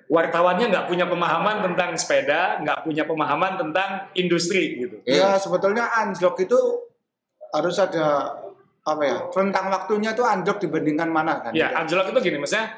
wartawannya 0.05 0.69
nggak 0.69 0.85
punya 0.85 1.05
pemahaman 1.05 1.65
tentang 1.65 1.97
sepeda, 1.97 2.61
nggak 2.61 2.85
punya 2.85 3.03
pemahaman 3.03 3.57
tentang 3.57 4.09
industri 4.13 4.77
gitu. 4.77 5.01
Ya 5.03 5.35
sebetulnya 5.35 5.89
anjlok 5.91 6.37
itu 6.39 6.57
harus 7.49 7.75
ada 7.77 8.35
apa 8.85 9.01
ya 9.01 9.17
rentang 9.33 9.73
waktunya 9.73 10.13
itu 10.13 10.21
anjlok 10.21 10.61
dibandingkan 10.61 11.09
mana 11.09 11.41
kan? 11.41 11.51
Ya, 11.51 11.73
anjlok 11.73 12.13
itu 12.13 12.29
gini, 12.29 12.37
maksudnya 12.37 12.77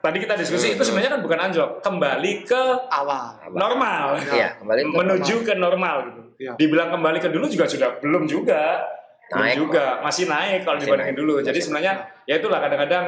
tadi 0.00 0.16
kita 0.16 0.32
Hmm, 0.32 0.40
diskusi 0.40 0.72
itu 0.72 0.80
sebenarnya 0.80 1.12
kan 1.12 1.20
bukan 1.20 1.38
anjlok, 1.38 1.70
kembali 1.84 2.32
ke 2.48 2.62
Awal. 2.88 3.52
normal. 3.52 4.16
Iya, 4.32 4.56
kembali 4.56 4.80
ke 4.80 4.88
menuju 4.96 5.34
ke 5.44 5.52
normal 5.60 5.96
gitu. 6.08 6.20
Iya. 6.40 6.52
Dibilang 6.56 6.88
kembali 6.88 7.20
ke 7.20 7.28
dulu 7.28 7.44
juga 7.52 7.68
sudah 7.68 8.00
belum 8.00 8.24
juga. 8.24 8.80
Belum 9.30 9.46
Naik. 9.46 9.56
juga, 9.62 9.84
masih 10.02 10.26
naik 10.26 10.66
kalau 10.66 10.74
Masih 10.74 10.90
dibandingin 10.90 11.14
naik. 11.14 11.20
dulu. 11.22 11.34
Jadi 11.38 11.58
sebenarnya 11.62 11.92
ya 12.26 12.34
itulah 12.42 12.58
kadang-kadang 12.58 13.04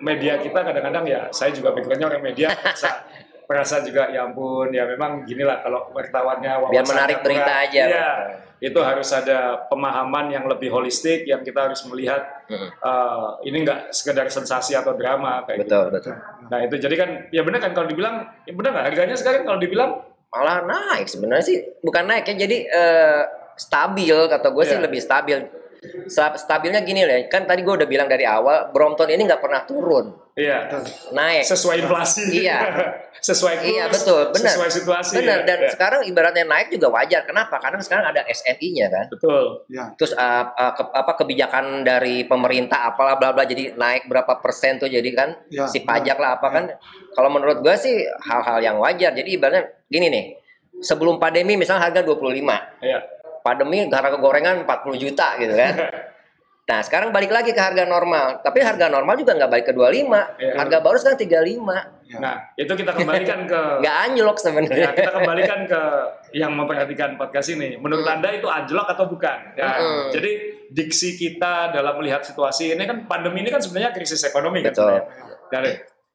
media 0.00 0.38
kita 0.38 0.60
kadang-kadang 0.60 1.04
ya 1.04 1.20
saya 1.30 1.50
juga 1.50 1.72
pikirannya 1.72 2.06
orang 2.06 2.22
media 2.22 2.48
merasa, 2.50 2.90
merasa 3.44 3.76
juga 3.80 4.08
ya 4.08 4.24
ampun 4.24 4.70
ya 4.70 4.84
memang 4.84 5.22
gini 5.22 5.42
lah 5.42 5.58
kalau 5.58 5.90
wartawannya 5.90 6.52
Biar 6.68 6.84
menarik 6.84 7.18
berita 7.20 7.44
kurang. 7.44 7.64
aja. 7.66 7.82
Iya. 7.84 8.10
Itu 8.58 8.82
harus 8.82 9.06
ada 9.10 9.70
pemahaman 9.70 10.28
yang 10.28 10.44
lebih 10.44 10.66
holistik 10.68 11.22
yang 11.24 11.40
kita 11.40 11.70
harus 11.70 11.78
melihat 11.86 12.26
eh, 12.50 13.28
ini 13.44 13.62
enggak 13.62 13.90
sekedar 13.90 14.26
sensasi 14.28 14.74
atau 14.74 14.92
drama 14.92 15.42
kayak 15.42 15.62
gitu. 15.62 15.70
Betul, 15.70 15.84
betul. 15.94 16.14
Nah 16.46 16.58
itu 16.60 16.74
jadi 16.76 16.94
kan 16.94 17.10
ya 17.30 17.42
benar 17.42 17.60
kan 17.60 17.70
kalau 17.70 17.86
dibilang 17.86 18.26
ya 18.42 18.52
benar 18.52 18.70
nggak 18.74 18.86
harganya 18.90 19.14
sekarang 19.14 19.42
kalau 19.42 19.58
dibilang 19.58 20.02
malah 20.28 20.60
naik 20.60 21.06
sebenarnya 21.06 21.40
sih 21.40 21.58
bukan 21.80 22.04
naik 22.04 22.26
ya 22.26 22.34
jadi 22.36 22.56
eh, 22.66 23.22
stabil 23.54 24.14
kata 24.28 24.48
gue 24.50 24.64
sih 24.64 24.76
Iya. 24.76 24.84
lebih 24.84 25.00
stabil 25.00 25.38
Sta- 25.38 25.57
stabilnya 26.34 26.80
gini 26.80 27.02
loh 27.02 27.18
kan 27.26 27.44
tadi 27.44 27.60
gue 27.60 27.74
udah 27.74 27.86
bilang 27.86 28.06
dari 28.06 28.22
awal 28.22 28.68
Brompton 28.68 29.06
ini 29.06 29.22
nggak 29.22 29.38
pernah 29.38 29.62
turun 29.62 30.10
iya 30.32 30.70
naik 31.10 31.42
sesuai 31.42 31.76
inflasi. 31.80 32.24
Iya. 32.40 32.58
sesuai 33.20 33.54
kurs, 33.56 33.66
iya 33.66 33.84
betul 33.88 34.30
benar 34.30 34.54
Sesuai 34.54 34.70
situasi. 34.70 35.12
benar 35.16 35.42
ya. 35.42 35.44
dan 35.44 35.58
Ya. 35.58 35.68
sekarang 35.68 36.00
ibaratnya 36.04 36.44
naik 36.44 36.70
juga 36.70 36.86
wajar 36.92 37.22
kenapa 37.22 37.58
karena 37.58 37.78
sekarang 37.78 38.06
ada 38.06 38.22
SNI-nya 38.24 38.86
kan 38.88 39.06
betul. 39.08 39.66
Ya. 39.66 39.90
terus 39.92 40.12
eh, 40.12 40.22
eh, 40.46 40.72
ke- 40.72 40.94
apa 40.94 41.12
kebijakan 41.16 41.64
dari 41.82 42.22
pemerintah 42.22 42.86
apalah 42.86 43.14
bla 43.14 43.30
bla 43.32 43.42
jadi 43.42 43.74
naik 43.74 44.06
berapa 44.06 44.38
persen 44.38 44.78
tuh 44.78 44.86
jadi 44.86 45.10
kan 45.10 45.34
Ya, 45.48 45.66
si 45.66 45.82
pajak 45.82 46.14
lah 46.14 46.38
apa 46.38 46.48
kan 46.48 46.64
kalau 47.10 47.26
menurut 47.28 47.58
gue 47.58 47.74
sih 47.74 47.98
hal-hal 48.22 48.58
yang 48.60 48.78
wajar 48.78 49.10
jadi 49.12 49.26
ibaratnya 49.28 49.66
gini 49.84 50.06
nih 50.08 50.24
sebelum 50.78 51.18
pandemi 51.18 51.54
misalnya 51.54 51.82
harga 51.84 52.00
25 52.00 52.22
Iya. 52.78 52.98
Pandemi 53.40 53.86
harga 53.86 54.16
gorengan 54.16 54.62
40 54.64 55.02
juta 55.02 55.36
gitu 55.38 55.54
kan. 55.54 55.74
Nah 56.68 56.84
sekarang 56.84 57.16
balik 57.16 57.32
lagi 57.32 57.56
ke 57.56 57.62
harga 57.64 57.88
normal, 57.88 58.44
tapi 58.44 58.60
harga 58.60 58.92
normal 58.92 59.16
juga 59.16 59.32
nggak 59.40 59.48
balik 59.48 59.64
ke 59.64 59.72
25, 59.72 60.36
Iya. 60.36 60.52
harga 60.52 60.76
baru 60.84 60.96
sekarang 61.00 61.16
35. 61.16 61.80
Ya. 62.04 62.18
Nah, 62.20 62.36
itu 62.60 62.68
kita 62.76 62.92
kembalikan 62.92 63.48
ke 63.48 63.60
nggak 63.80 63.96
anjlok 64.04 64.36
ya, 64.36 64.42
sebenarnya. 64.44 64.88
kita 64.92 65.12
kembalikan 65.16 65.60
ke 65.64 65.80
yang 66.36 66.52
memperhatikan 66.52 67.16
podcast 67.16 67.56
ini. 67.56 67.80
Menurut 67.80 68.04
Anda 68.04 68.36
itu 68.36 68.44
anjlok 68.52 68.84
atau 68.84 69.08
bukan? 69.08 69.56
Ya, 69.56 69.80
Hmm. 69.80 70.12
Jadi 70.12 70.30
diksi 70.68 71.16
kita 71.16 71.72
dalam 71.72 71.96
melihat 71.96 72.20
situasi 72.20 72.76
ini 72.76 72.84
kan 72.84 73.08
pandemi 73.08 73.40
ini 73.40 73.48
kan 73.48 73.64
sebenarnya 73.64 73.96
krisis 73.96 74.20
ekonomi 74.28 74.60
kan 74.60 74.76
Betul. 74.76 74.92
sebenarnya. 74.92 75.04
Dari 75.48 75.70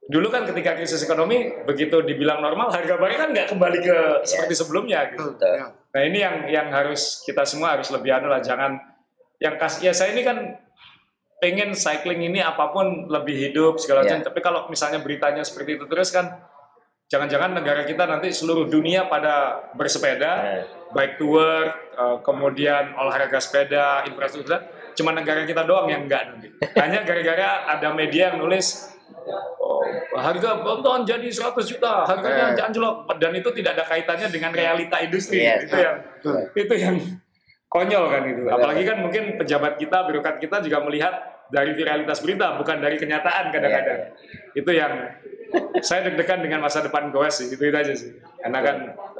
dulu 0.06 0.28
kan 0.30 0.46
ketika 0.46 0.78
krisis 0.78 1.02
ekonomi 1.02 1.50
begitu 1.66 1.98
dibilang 2.06 2.46
normal 2.46 2.70
harga 2.70 2.94
barang 2.94 3.18
kan 3.18 3.30
nggak 3.34 3.48
kembali 3.50 3.80
ke 3.82 3.98
seperti 4.22 4.54
sebelumnya 4.54 5.10
gitu. 5.10 5.34
Betul. 5.34 5.50
Ya. 5.58 5.66
Nah 5.94 6.02
ini 6.02 6.18
yang 6.20 6.36
yang 6.50 6.68
harus 6.70 7.22
kita 7.22 7.46
semua 7.46 7.78
harus 7.78 7.88
lebih 7.90 8.10
anu 8.12 8.28
lah 8.28 8.42
jangan 8.42 8.82
yang 9.38 9.56
kas 9.56 9.78
ya 9.78 9.94
saya 9.94 10.12
ini 10.12 10.26
kan 10.26 10.38
pengen 11.38 11.76
cycling 11.76 12.24
ini 12.24 12.40
apa 12.40 12.72
pun 12.72 13.06
lebih 13.06 13.36
hidup 13.36 13.78
segala 13.78 14.02
Iya. 14.02 14.18
macam. 14.18 14.20
Tapi 14.32 14.40
kalau 14.40 14.60
misalnya 14.68 15.00
beritanya 15.00 15.44
seperti 15.44 15.78
itu 15.78 15.86
terus 15.86 16.10
kan 16.10 16.40
jangan-jangan 17.12 17.54
negara 17.54 17.84
kita 17.84 18.08
nanti 18.08 18.32
seluruh 18.32 18.66
dunia 18.66 19.06
pada 19.06 19.68
bersepeda 19.76 20.32
Nah, 20.34 20.62
baik 20.96 21.22
to 21.22 21.30
work 21.30 21.72
eh, 21.94 22.18
kemudian 22.24 22.96
olahraga 22.96 23.38
sepeda 23.38 24.02
infrastruktur 24.04 24.58
cuma 24.94 25.10
negara 25.12 25.42
kita 25.44 25.62
doang 25.62 25.90
yang 25.90 26.06
enggak 26.06 26.26
nanti 26.26 26.50
hanya 26.74 27.02
gara-gara 27.02 27.70
ada 27.70 27.92
media 27.92 28.30
yang 28.30 28.42
nulis 28.42 28.94
oh, 29.60 29.82
harga 30.16 30.62
bonton 30.62 31.04
jadi 31.04 31.28
100 31.28 31.54
juta 31.66 32.04
harganya 32.04 32.54
Eh. 32.58 32.68
anjlok. 32.68 33.08
Dan 33.18 33.32
itu 33.34 33.50
tidak 33.56 33.80
ada 33.80 33.84
kaitannya 33.88 34.28
dengan 34.30 34.52
realita 34.52 34.98
industri. 35.00 35.42
Iya. 35.42 35.64
itu 35.66 35.76
yang 35.78 35.96
Betul. 36.20 36.38
itu 36.56 36.74
yang 36.78 36.96
konyol 37.68 38.06
kan 38.10 38.24
itu. 38.28 38.44
Apalagi 38.48 38.84
kan 38.86 38.98
mungkin 39.02 39.24
pejabat 39.38 39.82
kita 39.82 39.98
birokrat 40.06 40.38
kita 40.38 40.62
juga 40.62 40.84
melihat 40.86 41.14
dari 41.50 41.74
viralitas 41.74 42.22
berita 42.22 42.58
bukan 42.58 42.82
dari 42.82 42.98
kenyataan 42.98 43.50
kadang-kadang. 43.50 44.14
Itu 44.54 44.72
yang 44.74 44.94
saya 45.86 46.10
deg-degan 46.10 46.42
dengan 46.42 46.66
masa 46.66 46.82
depan 46.82 47.14
goes 47.14 47.38
sih 47.38 47.50
itu, 47.50 47.62
itu 47.62 47.78
aja 47.78 47.94
sih. 47.94 48.10
Karena 48.42 48.60
kan 48.62 48.78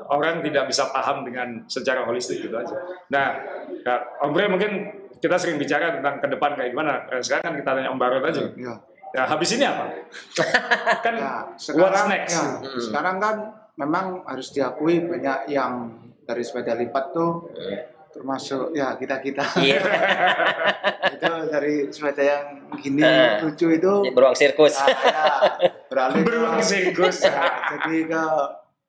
orang 0.10 0.42
tidak 0.42 0.66
bisa 0.66 0.90
paham 0.90 1.22
dengan 1.22 1.62
secara 1.70 2.06
holistik 2.06 2.42
gitu 2.42 2.56
aja. 2.58 2.74
Nah 3.14 3.38
ya, 3.86 3.96
Om 4.26 4.34
Bre 4.34 4.50
mungkin 4.50 4.72
kita 5.22 5.38
sering 5.38 5.56
bicara 5.62 5.94
tentang 5.96 6.20
ke 6.20 6.28
depan 6.28 6.58
kayak 6.58 6.74
gimana. 6.74 7.06
Sekarang 7.22 7.44
kan 7.48 7.56
kita 7.62 7.70
tanya 7.78 7.90
Om 7.94 8.00
Barot 8.02 8.24
aja. 8.26 8.42
Ya. 8.58 8.74
Ya 9.14 9.24
habis 9.24 9.50
ini 9.52 9.64
apa 9.64 9.84
kan 11.06 11.14
Ya, 11.14 11.34
what's 11.46 11.64
sekarang, 11.64 12.06
next 12.10 12.34
ya, 12.34 12.46
Hmm. 12.60 12.82
sekarang 12.82 13.16
kan 13.18 13.36
memang 13.76 14.06
harus 14.24 14.50
diakui 14.50 15.02
banyak 15.02 15.48
yang 15.48 15.94
dari 16.24 16.42
sepeda 16.42 16.74
lipat 16.74 17.12
tuh 17.12 17.46
termasuk 18.10 18.70
ya 18.72 18.94
kita 18.94 19.18
kita 19.20 19.42
Iya, 19.58 19.82
itu 21.14 21.26
dari 21.48 21.74
sepeda 21.88 22.22
yang 22.24 22.44
gini 22.76 23.02
Eh. 23.02 23.42
lucu 23.42 23.70
itu 23.70 23.94
beruang 24.10 24.34
sirkus. 24.34 24.78
ah, 24.78 24.86
ya, 25.58 25.70
beralih 25.88 26.22
ke 26.22 26.28
beruang 26.28 26.58
sirkus 26.60 27.26
jadi 27.74 27.96
ke 28.06 28.24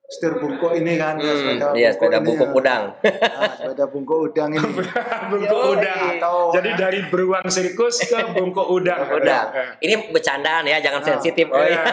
setir 0.05 0.37
bungkuk 0.37 0.69
ini 0.71 0.95
kan 0.95 1.17
ya, 1.17 1.33
Hmm, 1.33 1.73
iya 1.73 1.89
sepeda 1.89 2.21
ini, 2.21 2.29
bungkuk 2.29 2.45
ya. 2.45 2.53
udang. 2.53 2.83
Nah, 2.93 3.51
sepeda 3.51 3.85
bungkuk 3.89 4.19
udang 4.23 4.49
ini 4.53 4.69
bungkuk 5.33 5.59
Yoi. 5.59 5.73
udang 5.73 5.99
atau 6.13 6.35
jadi 6.53 6.69
dari 6.77 6.99
beruang 7.09 7.45
sirkus 7.47 8.05
ke 8.05 8.19
bungkuk 8.31 8.69
udang 8.69 9.01
Udang. 9.09 9.49
Ya. 9.49 9.65
Ini 9.75 9.93
bercandaan 10.09 10.63
ya, 10.63 10.77
jangan 10.77 11.01
Ah. 11.01 11.07
sensitif. 11.09 11.49
Oh 11.49 11.57
Iya. 11.57 11.81
iya. 11.81 11.83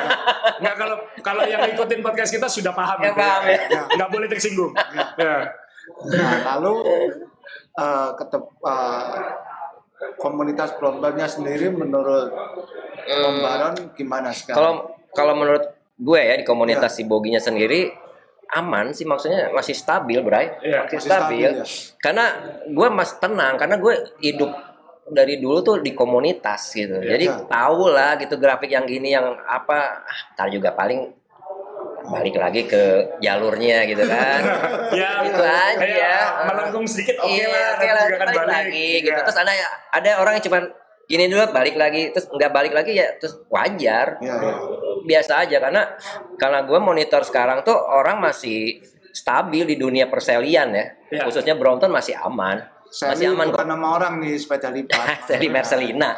Nggak 0.60 0.74
kalau 0.76 0.96
kalau 1.18 1.42
yang 1.42 1.64
ngikutin 1.64 2.00
podcast 2.00 2.30
kita 2.30 2.46
sudah 2.46 2.70
paham. 2.70 3.00
Ya, 3.00 3.12
paham, 3.12 3.42
ya. 3.48 3.58
Nggak 3.96 4.10
boleh 4.10 4.26
tersinggung. 4.28 4.72
Ya. 5.16 5.48
Nah, 6.04 6.32
lalu 6.52 6.72
eh, 7.74 8.10
ketep- 8.14 8.54
eh, 8.60 9.20
komunitas 10.14 10.76
Bromptonnya 10.76 11.24
sendiri 11.24 11.70
menurut 11.70 12.28
Om 13.02 13.36
Baron 13.40 13.74
gimana 13.94 14.28
sekarang? 14.30 14.54
Kalau 14.54 14.72
kalau 15.10 15.34
menurut 15.34 15.64
gue 15.94 16.20
ya 16.20 16.34
di 16.34 16.42
komunitas 16.42 16.92
si 16.92 17.02
Boginya 17.02 17.38
sendiri 17.38 17.94
aman 18.52 18.92
sih 18.92 19.02
maksudnya 19.02 19.48
masih 19.48 19.72
stabil, 19.72 20.20
Bray. 20.20 20.52
Iya, 20.60 20.84
masih 20.84 20.96
masih 20.96 21.08
stabil. 21.08 21.48
stabil, 21.48 21.50
ya. 21.56 21.64
Karena 21.98 22.24
gue 22.66 22.88
masih 22.90 23.16
tenang 23.18 23.54
karena 23.56 23.76
gue 23.76 23.94
hidup 24.20 24.52
dari 25.04 25.36
dulu 25.36 25.58
tuh 25.62 25.76
di 25.78 25.92
komunitas 25.92 26.70
gitu. 26.70 26.96
Jadi 26.96 27.26
Iya. 27.26 27.44
tahu 27.46 27.88
lah 27.88 28.14
gitu 28.14 28.36
grafik 28.36 28.68
yang 28.68 28.84
gini 28.84 29.10
yang 29.10 29.24
apa 29.42 29.78
ah, 29.98 30.20
ntar 30.32 30.48
juga 30.48 30.70
paling 30.70 31.10
balik 32.04 32.34
lagi 32.34 32.66
ke 32.66 32.82
jalurnya 33.18 33.84
gitu 33.84 34.04
kan. 34.04 34.40
Ya, 34.92 35.24
Itu 35.24 35.40
aja. 35.40 35.72
kayak 35.74 36.22
melengkung 36.44 36.84
sedikit 36.84 37.16
oke 37.18 37.32
Iya, 37.32 37.48
lah, 37.48 37.62
nanti 37.72 37.86
lah, 37.86 38.04
juga 38.04 38.16
kan 38.18 38.26
balik, 38.26 38.36
balik. 38.38 38.52
lagi 38.52 38.86
gitu. 39.00 39.10
Iya. 39.10 39.24
Terus 39.24 39.38
ada 39.38 39.52
ada 39.90 40.10
orang 40.18 40.32
yang 40.36 40.44
cuman 40.44 40.62
gini 41.02 41.24
dulu 41.26 41.44
balik 41.50 41.74
lagi 41.74 42.02
terus 42.08 42.26
nggak 42.26 42.50
balik 42.50 42.72
lagi 42.72 42.92
ya 42.94 43.08
terus 43.16 43.34
wajar 43.48 44.16
Ya, 44.18 44.32
ya. 44.34 44.52
Biasa 45.02 45.46
aja 45.46 45.56
karena 45.58 45.82
karena 46.38 46.64
gue 46.64 46.78
monitor 46.78 47.22
sekarang 47.26 47.66
tuh 47.66 47.74
orang 47.74 48.22
masih 48.22 48.80
stabil 49.12 49.68
di 49.68 49.76
dunia 49.76 50.08
perselian 50.08 50.72
ya. 50.72 50.86
Iya. 51.12 51.28
khususnya 51.28 51.54
Brompton 51.60 51.92
masih 51.92 52.16
aman. 52.16 52.64
Masih 52.92 53.24
Sally 53.24 53.24
aman 53.28 53.48
bukan 53.48 53.64
kok. 53.64 53.72
nama 53.72 53.86
orang 53.96 54.12
nih 54.20 54.36
sepeda 54.36 54.68
lipat. 54.68 55.16
Sally 55.28 55.48
Marcelina. 55.48 56.12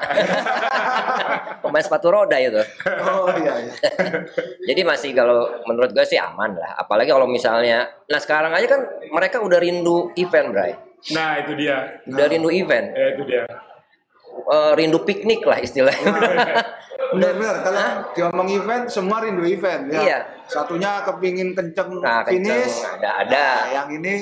Pemain 1.63 1.83
sepatu 1.83 2.11
roda 2.11 2.35
itu. 2.39 2.63
Oh 3.03 3.31
iya, 3.39 3.63
iya. 3.63 3.75
jadi 4.71 4.83
masih 4.83 5.15
kalau 5.15 5.47
menurut 5.71 5.95
gue 5.95 6.03
sih 6.07 6.19
aman 6.19 6.55
lah. 6.59 6.75
Apalagi 6.79 7.11
kalau 7.15 7.31
misalnya 7.31 7.87
nah 8.11 8.19
sekarang 8.19 8.55
aja 8.55 8.67
kan 8.67 8.81
mereka 9.11 9.39
udah 9.43 9.59
rindu 9.59 10.11
event 10.19 10.51
Bray. 10.51 10.73
Nah, 11.15 11.37
itu 11.37 11.53
dia. 11.55 12.01
udah 12.09 12.27
rindu 12.27 12.49
event. 12.49 12.91
Ya, 12.91 13.07
itu 13.13 13.23
dia. 13.29 13.45
Eh, 14.35 14.73
rindu 14.75 14.99
piknik 15.07 15.47
lah 15.47 15.63
istilahnya 15.63 16.11
Benar-benar 17.17 17.57
kalau 17.63 17.81
diomong 18.15 18.49
event 18.51 18.85
semua 18.91 19.23
rindu 19.23 19.43
event 19.47 19.89
ya. 19.91 20.01
Iya. 20.03 20.19
Satunya 20.47 21.03
kepingin 21.03 21.53
kenceng 21.53 21.91
Nah, 21.99 22.21
kenceng. 22.21 22.45
finish. 22.45 22.85
Ada- 22.85 23.15
ada. 23.23 23.45
Nah, 23.59 23.61
yang 23.75 23.89
ini 23.93 24.15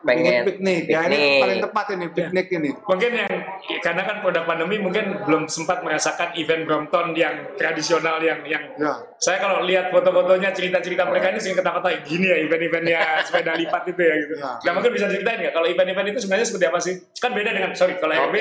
Pengen 0.00 0.24
pengen 0.24 0.42
piknik. 0.46 0.82
Ya 0.86 1.00
ini 1.02 1.12
piknik. 1.12 1.40
paling 1.40 1.58
tepat 1.60 1.86
ini 1.90 2.06
piknik 2.08 2.46
ini. 2.50 2.70
Mungkin 2.72 3.10
yang 3.14 3.32
karena 3.78 4.02
kan 4.02 4.16
produk 4.18 4.44
pandemi 4.44 4.76
mungkin 4.76 5.04
belum 5.22 5.44
sempat 5.44 5.80
merasakan 5.80 6.32
event 6.34 6.64
Brompton 6.64 7.12
yang 7.14 7.34
tradisional 7.54 8.16
yang 8.18 8.40
yang 8.42 8.64
Ya. 8.72 8.96
saya 9.16 9.36
kalau 9.38 9.60
lihat 9.62 9.90
foto-fotonya 9.90 10.50
cerita-cerita 10.50 11.04
mereka 11.04 11.28
ini 11.28 11.38
sering 11.38 11.52
ketawa-ketawa 11.54 12.00
gini 12.02 12.26
ya 12.26 12.36
event-eventnya 12.40 13.00
sepeda 13.28 13.52
lipat 13.54 13.82
itu 13.86 14.00
ya 14.00 14.14
gitu. 14.16 14.34
Ya. 14.36 14.50
Nah 14.58 14.72
mungkin 14.72 14.90
bisa 14.90 15.06
ceritain 15.06 15.38
nggak 15.38 15.52
kalau 15.52 15.66
event-event 15.66 16.06
itu 16.08 16.18
sebenarnya 16.18 16.46
seperti 16.46 16.66
apa 16.66 16.78
sih? 16.78 16.94
Kan 17.14 17.30
beda 17.30 17.50
dengan 17.52 17.70
sorry 17.74 17.94
kalau 17.94 18.14
RB 18.26 18.36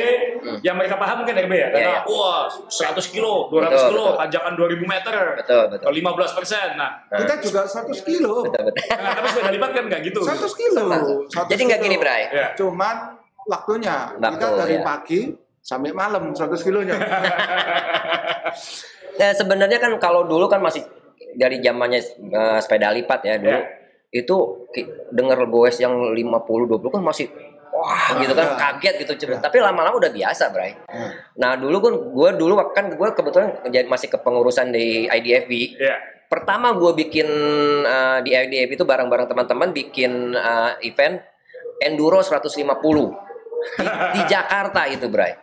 yang 0.62 0.76
mereka 0.76 0.96
paham 0.96 1.22
mungkin 1.22 1.36
RB 1.38 1.54
ya 1.54 1.68
karena 1.70 1.92
Iya, 1.92 2.00
iya. 2.00 2.02
wah 2.08 2.48
100 2.48 3.04
kilo, 3.06 3.48
200 3.50 3.68
Betul, 3.70 3.90
kilo, 3.90 4.04
betul. 4.06 4.20
tanjakan 4.22 4.54
2000 4.56 4.86
meter, 4.86 5.14
betul 5.36 5.64
betul 5.68 5.84
atau 5.84 5.92
15 5.92 6.32
persen. 6.34 6.68
Nah, 6.74 6.92
Nah. 7.06 7.18
Kita 7.30 7.36
juga 7.40 7.62
100 7.64 7.94
kilo. 8.02 8.42
betul 8.42 8.64
betul 8.66 8.86
nah, 8.98 9.14
tapi 9.14 9.28
sepeda 9.30 9.52
lipat 9.54 9.70
kan 9.70 9.84
nggak 9.86 10.02
gitu. 10.02 10.20
100 10.26 10.50
kilo. 10.52 10.82
100 11.30 11.46
jadi 11.46 11.62
nggak 11.70 11.80
gini 11.80 11.96
Bray 11.96 12.22
Ya. 12.28 12.48
Cuman 12.58 12.96
waktunya 13.46 14.18
kita 14.18 14.34
Waktu, 14.42 14.58
dari 14.58 14.76
ya. 14.76 14.82
pagi 14.82 15.20
sampai 15.60 15.94
malam 15.94 16.34
100 16.34 16.58
kilonya. 16.60 16.98
Nah, 19.20 19.36
sebenarnya 19.36 19.78
kan 19.78 19.92
kalau 20.00 20.24
dulu 20.24 20.48
kan 20.48 20.64
masih 20.64 20.80
dari 21.36 21.60
zamannya 21.60 22.00
eh, 22.24 22.60
sepeda 22.60 22.90
lipat 22.90 23.20
ya 23.22 23.36
dulu 23.36 23.52
Ya. 23.52 23.68
itu 24.12 24.36
denger 25.12 25.44
goes 25.46 25.76
yang 25.78 26.16
50 26.16 26.24
20 26.66 26.88
kan 26.90 27.04
masih 27.04 27.28
wah 27.70 28.16
gitu 28.18 28.32
kan 28.32 28.48
Ya. 28.48 28.56
kaget 28.58 28.96
gitu 28.98 29.14
Cuma- 29.20 29.38
tapi 29.38 29.60
lama-lama 29.60 30.00
udah 30.00 30.10
biasa 30.10 30.50
Bray. 30.50 30.72
Nah, 31.36 31.54
dulu 31.54 31.78
kan 31.80 31.94
gue 32.00 32.30
dulu 32.34 32.54
kan 32.72 32.86
gue 32.90 33.10
kebetulan 33.12 33.50
masih 33.86 34.08
kepengurusan 34.10 34.72
di 34.72 35.06
IDFB. 35.06 35.52
Iya. 35.76 35.96
Pertama 36.30 36.78
gue 36.78 36.94
bikin 36.94 37.28
eh, 37.84 38.20
di 38.22 38.32
IDFB 38.38 38.78
itu 38.78 38.86
bareng-bareng 38.86 39.26
teman-teman 39.26 39.74
bikin 39.74 40.38
eh, 40.38 40.74
event 40.86 41.18
enduro 41.82 42.22
150 42.22 42.54
di, 42.54 43.86
di 44.14 44.22
Jakarta 44.32 44.86
itu 44.86 45.10
Bray. 45.10 45.34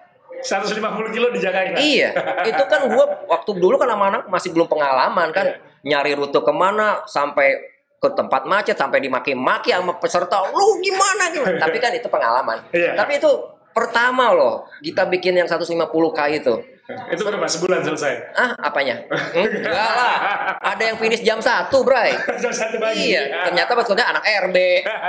150 0.46 0.78
kilo 1.10 1.32
di 1.32 1.40
Jakarta. 1.42 1.80
Iya, 1.80 2.10
itu 2.44 2.64
kan 2.68 2.86
gua 2.92 3.24
waktu 3.26 3.50
dulu 3.56 3.80
kan 3.80 3.88
sama 3.88 4.04
anak 4.12 4.22
masih 4.28 4.52
belum 4.52 4.68
pengalaman 4.68 5.32
kan 5.32 5.58
nyari 5.82 6.12
rute 6.12 6.38
ke 6.38 6.52
mana 6.52 7.02
sampai 7.08 7.56
ke 7.96 8.08
tempat 8.12 8.44
macet 8.44 8.76
sampai 8.76 9.00
dimaki-maki 9.00 9.72
sama 9.72 9.96
peserta 9.96 10.44
lu 10.52 10.78
gimana 10.84 11.32
gitu. 11.32 11.46
Tapi 11.62 11.76
kan 11.80 11.90
itu 11.96 12.06
pengalaman. 12.06 12.62
Iya. 12.70 12.94
Tapi 12.94 13.18
itu 13.18 13.30
pertama 13.72 14.30
loh 14.30 14.68
kita 14.84 15.08
bikin 15.08 15.40
yang 15.40 15.48
150k 15.48 16.20
itu. 16.36 16.54
Itu 17.12 17.26
berapa 17.26 17.46
sebulan 17.50 17.82
selesai? 17.82 18.14
Ah, 18.38 18.54
apanya? 18.62 19.02
Enggak 19.34 19.90
lah. 19.90 20.16
Ada 20.62 20.82
yang 20.94 20.96
finish 21.02 21.22
jam 21.26 21.42
1, 21.42 21.66
Bray. 21.82 22.14
Jam 22.42 22.52
satu 22.54 22.78
pagi. 22.78 23.10
Iya, 23.10 23.50
ternyata 23.50 23.74
maksudnya 23.74 24.06
anak 24.06 24.22
RB. 24.22 24.56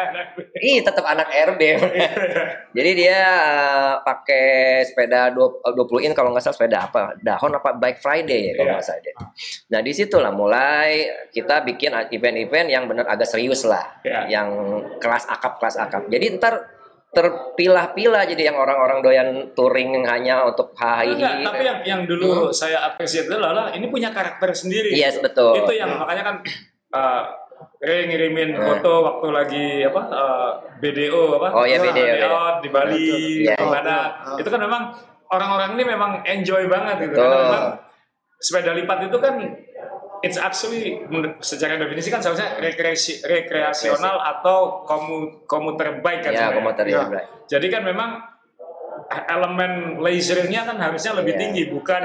Ih, 0.74 0.82
tetap 0.82 1.06
anak 1.06 1.30
RB. 1.30 1.62
Jadi 2.74 2.92
dia 2.98 3.20
eh, 3.22 3.94
pakai 4.02 4.48
sepeda 4.90 5.30
20 5.30 5.78
in 6.06 6.14
kalau 6.18 6.34
nggak 6.34 6.42
salah 6.42 6.58
sepeda 6.58 6.78
apa? 6.90 7.14
Dahon 7.22 7.54
apa 7.54 7.78
Bike 7.78 8.02
Friday 8.02 8.52
ya 8.52 8.54
kalau 8.58 8.74
Iya. 8.74 8.76
nggak 8.78 8.88
salah 8.88 9.02
dia. 9.06 9.16
Nah, 9.70 9.80
di 9.86 9.92
situlah 9.94 10.34
mulai 10.34 10.90
kita 11.30 11.62
bikin 11.62 11.94
event-event 12.10 12.68
yang 12.74 12.84
benar 12.90 13.06
agak 13.06 13.30
serius 13.30 13.62
lah. 13.70 14.02
Iya. 14.02 14.26
Yang 14.30 14.50
kelas 14.98 15.30
akap 15.30 15.62
kelas 15.62 15.78
akap. 15.78 16.10
Jadi 16.10 16.42
ntar 16.42 16.77
terpilah-pilah 17.18 18.30
jadi 18.30 18.54
yang 18.54 18.58
orang-orang 18.62 19.02
doyan 19.02 19.28
touring 19.58 20.06
hanya 20.06 20.46
untuk 20.46 20.70
Enggak, 20.78 21.42
tapi 21.42 21.64
yang 21.66 21.80
yang 21.82 22.02
dulu 22.06 22.54
saya 22.54 22.94
apresiasi 22.94 23.26
adalah 23.26 23.74
ini 23.74 23.90
punya 23.90 24.14
karakter 24.14 24.54
sendiri. 24.54 24.94
Hmm. 24.94 25.02
Yes, 25.02 25.18
betul. 25.18 25.58
Itu 25.58 25.74
yang 25.74 25.98
makanya 25.98 26.24
kan 26.30 26.36
uh, 26.94 27.22
Ray 27.82 28.06
ngirimin 28.06 28.54
Hmm. 28.54 28.62
foto 28.62 28.92
waktu 29.02 29.28
lagi 29.34 29.66
apa 29.82 30.02
uh, 30.14 30.50
BDO 30.78 31.42
apa? 31.42 31.48
Oh 31.58 31.66
ya 31.66 31.82
Ya, 31.82 31.90
beda 31.90 32.02
ya. 32.02 32.14
Day 32.22 32.30
out 32.30 32.56
di 32.62 32.70
Bali, 32.70 33.10
Iya. 33.42 33.58
di 33.58 33.66
mana 33.66 33.96
Oh, 33.98 34.30
oh. 34.34 34.38
itu 34.38 34.50
kan 34.54 34.62
memang 34.62 34.94
orang-orang 35.34 35.70
ini 35.74 35.84
memang 35.90 36.12
enjoy 36.22 36.70
banget 36.70 37.10
gitu. 37.10 37.18
Betul. 37.18 37.26
Karena 37.26 37.38
memang 37.50 37.66
sepeda 38.38 38.72
lipat 38.78 39.10
itu 39.10 39.18
kan 39.18 39.34
it's 40.22 40.36
actually 40.36 41.02
secara 41.40 41.78
definisi 41.78 42.10
kan 42.10 42.18
seharusnya 42.18 42.58
rekreasi, 42.58 43.22
rekreasional 43.22 44.18
atau 44.18 44.82
komu, 44.84 45.44
komuter 45.46 46.02
bike 46.02 46.22
kan 46.24 46.32
Ya, 46.34 46.50
komuter 46.52 46.86
Ya. 46.86 47.06
ya. 47.06 47.22
Jadi 47.48 47.68
kan 47.68 47.84
memang 47.84 48.18
elemen 49.30 50.02
leisure-nya 50.02 50.66
kan 50.66 50.78
harusnya 50.78 51.16
lebih 51.16 51.38
Iya. 51.38 51.40
tinggi, 51.40 51.64
bukan 51.70 52.04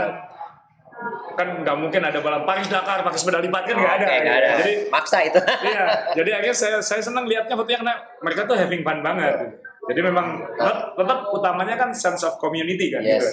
kan 1.35 1.49
nggak 1.65 1.77
mungkin 1.81 1.99
ada 1.99 2.23
balap 2.23 2.47
Paris 2.47 2.71
Dakar 2.71 3.03
pakai 3.03 3.19
sepeda 3.19 3.43
lipat 3.43 3.63
kan 3.67 3.75
nggak 3.75 3.95
ada. 3.97 4.07
Oke, 4.07 4.17
nggak 4.23 4.37
ada. 4.39 4.49
Jadi 4.63 4.73
Maksa 4.87 5.19
itu. 5.25 5.41
iya, 5.73 5.85
jadi 6.15 6.31
akhirnya 6.39 6.57
saya 6.57 6.79
saya 6.79 7.01
senang 7.03 7.25
lihatnya 7.27 7.57
fotonya 7.57 7.83
karena 7.83 7.95
mereka 8.23 8.41
tuh 8.47 8.55
having 8.55 8.85
fun 8.85 9.01
banget. 9.03 9.35
gitu. 9.35 9.47
Jadi 9.83 9.99
memang 9.99 10.27
tetap, 10.55 10.95
tetap 10.95 11.19
utamanya 11.35 11.75
kan 11.75 11.91
sense 11.91 12.23
of 12.23 12.39
community 12.39 12.95
kan. 12.95 13.03
Yes. 13.03 13.19
Gitu. 13.19 13.31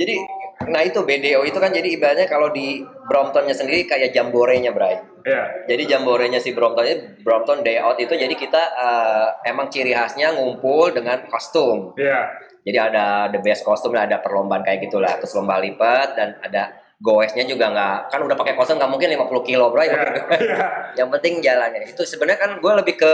Jadi 0.00 0.14
nah 0.68 0.84
itu 0.84 1.00
BDO 1.00 1.40
itu 1.48 1.56
kan 1.56 1.72
jadi 1.72 1.88
ibaratnya 1.96 2.28
kalau 2.28 2.52
di 2.52 2.84
Bromptonnya 3.10 3.56
sendiri 3.56 3.90
kayak 3.90 4.14
jamborenya, 4.14 4.70
Bray. 4.70 5.02
Iya. 5.26 5.66
Jadi 5.66 5.82
jamborenya 5.90 6.38
si 6.38 6.54
Brompton 6.54 6.86
itu 6.86 7.02
Brompton 7.26 7.66
Day 7.66 7.82
Out 7.82 7.98
itu 7.98 8.14
jadi 8.14 8.30
kita 8.30 8.62
eh, 8.78 9.26
emang 9.50 9.66
ciri 9.66 9.90
khasnya 9.90 10.36
ngumpul 10.36 10.94
dengan 10.94 11.26
kostum. 11.26 11.96
Iya. 11.98 12.30
Jadi 12.60 12.78
ada 12.78 13.32
the 13.32 13.40
best 13.40 13.64
kostum 13.64 13.96
ada 13.96 14.20
perlombaan 14.20 14.62
kayak 14.62 14.86
gitulah, 14.86 15.16
terus 15.16 15.32
lomba 15.32 15.58
lipat 15.58 16.08
dan 16.14 16.36
ada 16.44 16.76
goesnya 17.00 17.42
juga 17.42 17.72
nggak 17.72 18.12
kan 18.12 18.20
udah 18.20 18.36
pakai 18.36 18.52
kostum 18.52 18.76
nggak 18.76 18.86
mungkin 18.86 19.08
50 19.08 19.24
kilo 19.42 19.72
bro 19.72 19.80
Iya. 19.80 19.96
Iya. 20.36 20.56
yang 20.94 21.08
penting 21.08 21.40
jalannya 21.40 21.80
itu 21.86 22.04
sebenarnya 22.04 22.36
kan 22.38 22.50
gue 22.56 22.72
lebih 22.76 22.94
ke 22.94 23.12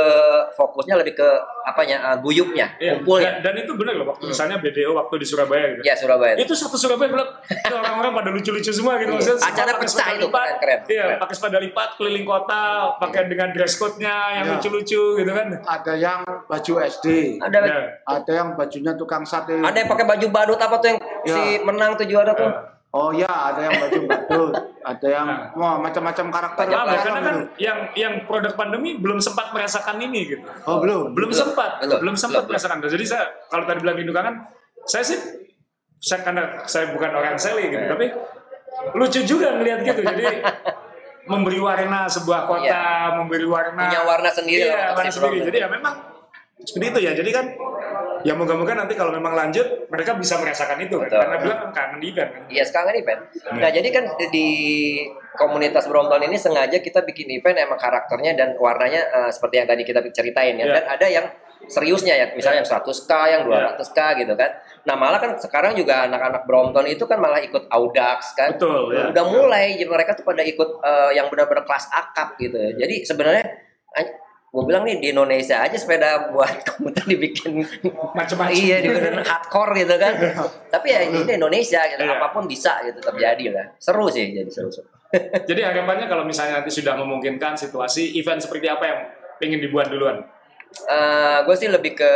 fokusnya 0.53 0.94
lebih 0.96 1.14
ke 1.14 1.29
apanya 1.64 2.03
uh, 2.05 2.16
guyupnya 2.18 2.66
Iya. 2.77 2.99
kumpulnya 2.99 3.38
Dan, 3.38 3.55
dan 3.55 3.62
itu 3.62 3.72
benar 3.72 3.94
loh 3.94 4.07
waktu 4.11 4.27
misalnya 4.27 4.59
BDO 4.59 4.90
waktu 4.92 5.14
di 5.16 5.27
Surabaya 5.27 5.64
gitu. 5.70 5.83
ya 5.83 5.94
Surabaya 5.94 6.35
Itu 6.35 6.51
satu 6.53 6.75
Surabaya 6.75 7.09
bilang 7.09 7.31
"Ini 7.46 7.72
orang-orang 7.72 8.12
pada 8.12 8.31
lucu-lucu 8.31 8.70
semua 8.70 8.99
gitu 8.99 9.07
Iya. 9.07 9.16
maksudnya. 9.16 9.38
semua 9.38 9.55
Acara 9.55 9.70
pecah 9.79 10.09
itu, 10.09 10.18
lipat. 10.20 10.42
keren, 10.42 10.57
keren, 10.59 10.81
Iya, 10.88 11.05
keren. 11.07 11.18
pakai 11.22 11.35
sepeda 11.37 11.59
lipat 11.61 11.88
keliling 11.94 12.27
kota, 12.27 12.62
pakai 12.99 13.22
dengan 13.27 13.49
dress 13.51 13.75
code-nya 13.77 14.14
yang 14.35 14.44
Iya. 14.44 14.53
lucu-lucu 14.57 15.03
gitu 15.16 15.31
kan. 15.31 15.49
Ada 15.62 15.92
yang 15.94 16.20
baju 16.44 16.72
SD, 16.83 17.07
ada 17.38 17.59
Iya. 17.61 17.79
ada 18.05 18.33
yang 18.33 18.49
bajunya 18.53 18.92
tukang 18.94 19.22
sate. 19.22 19.55
ada 19.57 19.77
yang 19.77 19.87
pakai 19.87 20.03
baju 20.05 20.27
badut 20.29 20.59
apa 20.59 20.75
tuh 20.77 20.88
yang 20.88 20.99
Ya. 21.22 21.33
si 21.33 21.42
menang 21.61 21.94
tuh 21.94 22.05
juara 22.05 22.33
tuh 22.33 22.46
Iya. 22.46 22.76
Oh 22.97 23.13
ya, 23.13 23.29
ada 23.29 23.61
yang 23.61 23.77
baju 23.77 24.01
badut, 24.09 24.53
ada 24.97 25.07
yang 25.07 25.27
Nah. 25.29 25.53
wah 25.53 25.77
macam-macam 25.77 26.27
karakter. 26.33 26.65
Lah, 26.65 26.97
Karena 26.97 27.21
kan 27.21 27.37
gitu. 27.45 27.61
yang 27.61 27.79
yang 27.93 28.13
produk 28.25 28.57
pandemi 28.57 28.97
belum 28.97 29.21
sempat 29.21 29.53
merasakan 29.53 30.01
ini 30.01 30.33
gitu. 30.33 30.49
Oh 30.65 30.81
belum. 30.81 31.13
Belum 31.13 31.29
Betul. 31.29 31.53
sempat, 31.53 31.77
Betul. 31.85 31.99
belum 32.01 32.17
sempat 32.17 32.49
Betul. 32.49 32.57
merasakan. 32.57 32.77
Jadi 32.89 33.05
saya 33.05 33.25
kalau 33.53 33.69
tadi 33.69 33.85
bilang 33.85 34.01
rindu 34.01 34.17
kangen, 34.17 34.49
saya 34.89 35.05
sih 35.05 35.19
saya 36.01 36.25
karena 36.25 36.65
saya 36.65 36.89
bukan 36.97 37.11
orang 37.13 37.37
seli 37.37 37.69
gitu, 37.69 37.85
Iya. 37.85 37.93
tapi 37.93 38.07
lucu 38.97 39.21
juga 39.29 39.53
ngelihat 39.61 39.81
gitu. 39.85 40.01
Jadi 40.01 40.25
memberi 41.33 41.61
warna 41.61 42.09
sebuah 42.09 42.49
kota, 42.49 42.65
Iya. 42.65 43.21
memberi 43.21 43.45
warna 43.45 43.83
punya 43.93 44.03
warna 44.09 44.31
sendiri 44.33 44.73
lah 44.73 44.73
Iya, 44.73 44.97
warna 44.97 45.13
sendiri. 45.13 45.39
Jadi 45.45 45.59
ya 45.61 45.69
memang 45.69 45.95
seperti 46.65 46.87
itu 46.89 47.01
ya. 47.05 47.13
Jadi 47.13 47.31
kan 47.35 47.45
ya 48.27 48.35
moga-moga 48.35 48.75
nanti 48.75 48.99
kalau 48.99 49.15
memang 49.15 49.39
lanjut 49.39 49.87
mereka 49.87 50.19
bisa 50.19 50.35
merasakan 50.43 50.83
itu 50.83 50.99
kan. 51.07 51.07
Karena 51.07 51.37
bilang 51.39 51.59
kan 51.62 51.71
kangen 51.71 52.03
event 52.03 52.31
kan. 52.35 52.43
Iya 52.51 52.65
sekarang 52.67 52.87
kan 52.91 52.97
event. 52.99 53.21
Nah 53.55 53.71
jadi 53.71 53.89
kan 53.95 54.05
di 54.35 54.49
komunitas 55.39 55.87
Brompton 55.87 56.27
ini 56.27 56.35
sengaja 56.35 56.83
kita 56.83 57.07
bikin 57.07 57.31
event 57.31 57.55
emang 57.62 57.79
karakternya 57.79 58.35
dan 58.35 58.49
warnanya 58.59 59.01
eh, 59.07 59.31
seperti 59.31 59.62
yang 59.62 59.69
tadi 59.71 59.83
kita 59.87 60.03
ceritain 60.11 60.59
ya. 60.59 60.67
Iya. 60.67 60.75
Dan 60.83 60.85
ada 60.91 61.07
yang 61.07 61.27
seriusnya 61.67 62.15
ya, 62.15 62.27
misalnya 62.37 62.62
yang 62.62 62.69
100k, 62.69 63.11
yang 63.33 63.43
Iya. 63.49 63.75
200k 63.79 63.99
gitu 64.23 64.35
kan. 64.35 64.51
Nah 64.87 64.95
malah 64.95 65.19
kan 65.23 65.35
sekarang 65.41 65.73
juga 65.79 66.07
anak-anak 66.07 66.43
Brompton 66.47 66.87
itu 66.91 67.07
kan 67.07 67.19
malah 67.23 67.39
ikut 67.43 67.71
Audax 67.71 68.35
kan. 68.35 68.55
Betul 68.59 68.91
ya. 68.95 69.11
Udah 69.15 69.25
mulai 69.25 69.79
mereka 69.87 70.19
tuh 70.19 70.27
pada 70.27 70.43
ikut 70.43 70.83
eh, 70.83 71.11
yang 71.15 71.31
benar-benar 71.31 71.62
kelas 71.62 71.87
akap 71.95 72.35
gitu. 72.43 72.59
ya. 72.59 72.71
Jadi 72.87 73.07
sebenarnya 73.07 73.47
gue 74.57 74.64
bilang 74.64 74.83
nih 74.83 74.97
di 74.97 75.12
Indonesia 75.12 75.61
aja 75.61 75.77
sepeda 75.77 76.33
buat 76.33 76.49
komuter 76.69 77.05
dibikin 77.05 77.61
Macam-macam. 78.11 78.57
iya 78.57 78.81
dibikin 78.81 79.21
hardcore 79.29 79.77
gitu 79.77 79.95
kan 79.95 80.16
tapi 80.66 80.87
ya 80.88 81.05
ini 81.05 81.23
di 81.23 81.37
Indonesia 81.37 81.85
gitu 81.85 82.01
Iya. 82.01 82.16
apa 82.16 82.33
pun 82.33 82.49
bisa 82.49 82.81
gitu 82.81 82.97
terjadi 82.99 83.53
lah 83.53 83.66
seru 83.77 84.09
sih 84.09 84.33
jadi 84.33 84.49
seru, 84.49 84.73
seru. 84.73 84.88
Jadi 85.49 85.61
harapannya 85.61 86.09
kalau 86.09 86.25
misalnya 86.25 86.59
nanti 86.59 86.73
sudah 86.73 86.97
memungkinkan 86.97 87.55
situasi 87.55 88.16
event 88.16 88.42
seperti 88.42 88.66
apa 88.66 88.85
yang 88.85 88.99
ingin 89.40 89.61
dibuat 89.61 89.87
duluan? 89.87 90.19
gue 91.38 91.47
Eh, 91.47 91.57
sih 91.57 91.71
lebih 91.71 91.95
ke 91.95 92.12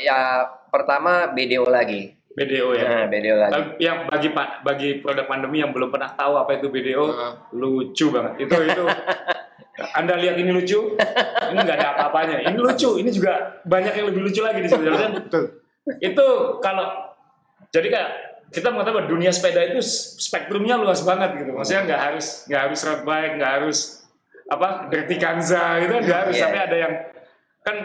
ya 0.00 0.42
pertama 0.66 1.28
BDO 1.28 1.66
lagi 1.66 2.16
BDO 2.32 2.72
ya. 2.72 2.84
nah, 2.84 3.04
BDO 3.06 3.36
lagi 3.36 3.52
Tapi 3.52 3.68
yang 3.78 3.98
bagi 4.06 4.28
bagi 4.60 4.88
produk 4.98 5.24
pandemi 5.24 5.60
yang 5.60 5.72
belum 5.72 5.88
pernah 5.88 6.08
tahu 6.10 6.36
apa 6.36 6.56
itu 6.56 6.68
BDO, 6.68 7.04
Hmm. 7.06 7.34
lucu 7.52 8.06
banget. 8.08 8.44
Itu 8.44 8.54
itu 8.60 8.84
Anda 9.76 10.16
lihat 10.16 10.40
ini 10.40 10.50
lucu, 10.56 10.96
ini 11.52 11.58
nggak 11.60 11.76
ada 11.76 11.88
apa-apanya. 11.96 12.48
Ini 12.48 12.56
lucu, 12.56 12.96
ini 12.96 13.12
juga 13.12 13.60
banyak 13.68 13.92
yang 13.92 14.06
lebih 14.08 14.22
lucu 14.24 14.40
lagi 14.40 14.64
di 14.64 14.68
kan 14.72 15.12
Betul. 15.20 15.44
itu 16.00 16.26
kalau 16.64 16.86
jadi 17.70 17.88
kayak 17.92 18.10
kita 18.50 18.72
mengatakan 18.72 19.04
bahwa 19.04 19.08
dunia 19.10 19.30
sepeda 19.34 19.60
itu 19.68 19.84
spektrumnya 20.16 20.80
luas 20.80 21.04
banget 21.04 21.36
gitu. 21.44 21.52
Maksudnya 21.52 21.82
nggak 21.92 22.00
harus 22.00 22.26
nggak 22.48 22.60
harus 22.68 22.78
road 22.88 23.02
bike, 23.04 23.32
nggak 23.36 23.52
harus 23.60 23.78
apa 24.46 24.68
dirty 24.88 25.16
kanza 25.18 25.82
gitu 25.82 25.92
kan 25.98 26.02
nggak 26.06 26.20
harus 26.24 26.34
Iya. 26.38 26.42
sampai 26.46 26.60
ada 26.62 26.76
yang 26.78 26.92
kan 27.66 27.76